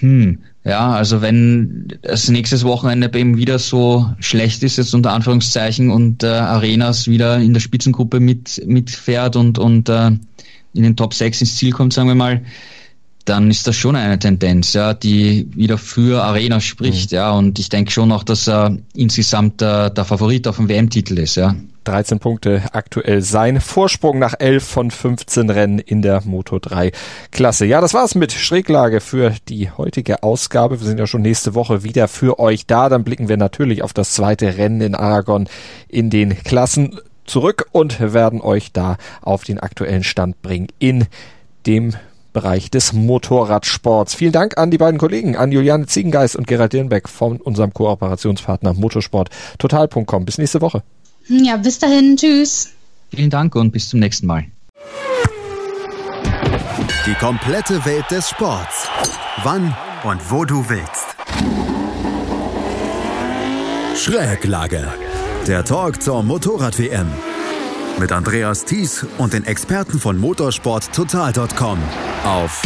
[0.00, 0.38] Hm,
[0.68, 6.22] ja, also wenn das nächstes Wochenende ihm wieder so schlecht ist, jetzt unter Anführungszeichen, und
[6.22, 10.10] äh, Arenas wieder in der Spitzengruppe mit, mitfährt und, und äh,
[10.74, 12.42] in den Top 6 ins Ziel kommt, sagen wir mal,
[13.28, 17.16] dann ist das schon eine Tendenz, ja, die wieder für Arena spricht, mhm.
[17.16, 21.18] ja, und ich denke schon auch, dass er insgesamt der, der Favorit auf dem WM-Titel
[21.18, 21.54] ist, ja.
[21.84, 26.92] 13 Punkte aktuell sein Vorsprung nach 11 von 15 Rennen in der Moto 3
[27.30, 27.64] Klasse.
[27.64, 30.80] Ja, das war's mit Schräglage für die heutige Ausgabe.
[30.80, 32.90] Wir sind ja schon nächste Woche wieder für euch da.
[32.90, 35.48] Dann blicken wir natürlich auf das zweite Rennen in Aragon
[35.88, 41.06] in den Klassen zurück und werden euch da auf den aktuellen Stand bringen in
[41.66, 41.94] dem
[42.38, 44.14] Bereich des Motorradsports.
[44.14, 48.74] Vielen Dank an die beiden Kollegen, an Juliane Ziegengeist und Gerald Dirnbeck von unserem Kooperationspartner
[48.74, 50.24] motorsporttotal.com.
[50.24, 50.84] Bis nächste Woche.
[51.26, 52.16] Ja, bis dahin.
[52.16, 52.68] Tschüss.
[53.10, 54.44] Vielen Dank und bis zum nächsten Mal.
[57.06, 58.86] Die komplette Welt des Sports.
[59.42, 59.74] Wann
[60.04, 61.16] und wo du willst.
[63.96, 64.86] Schräglage.
[65.48, 67.08] Der Talk zur Motorrad-WM.
[67.98, 71.78] Mit Andreas Thies und den Experten von motorsporttotal.com
[72.24, 72.62] auf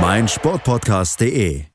[0.00, 1.73] meinsportpodcast.de.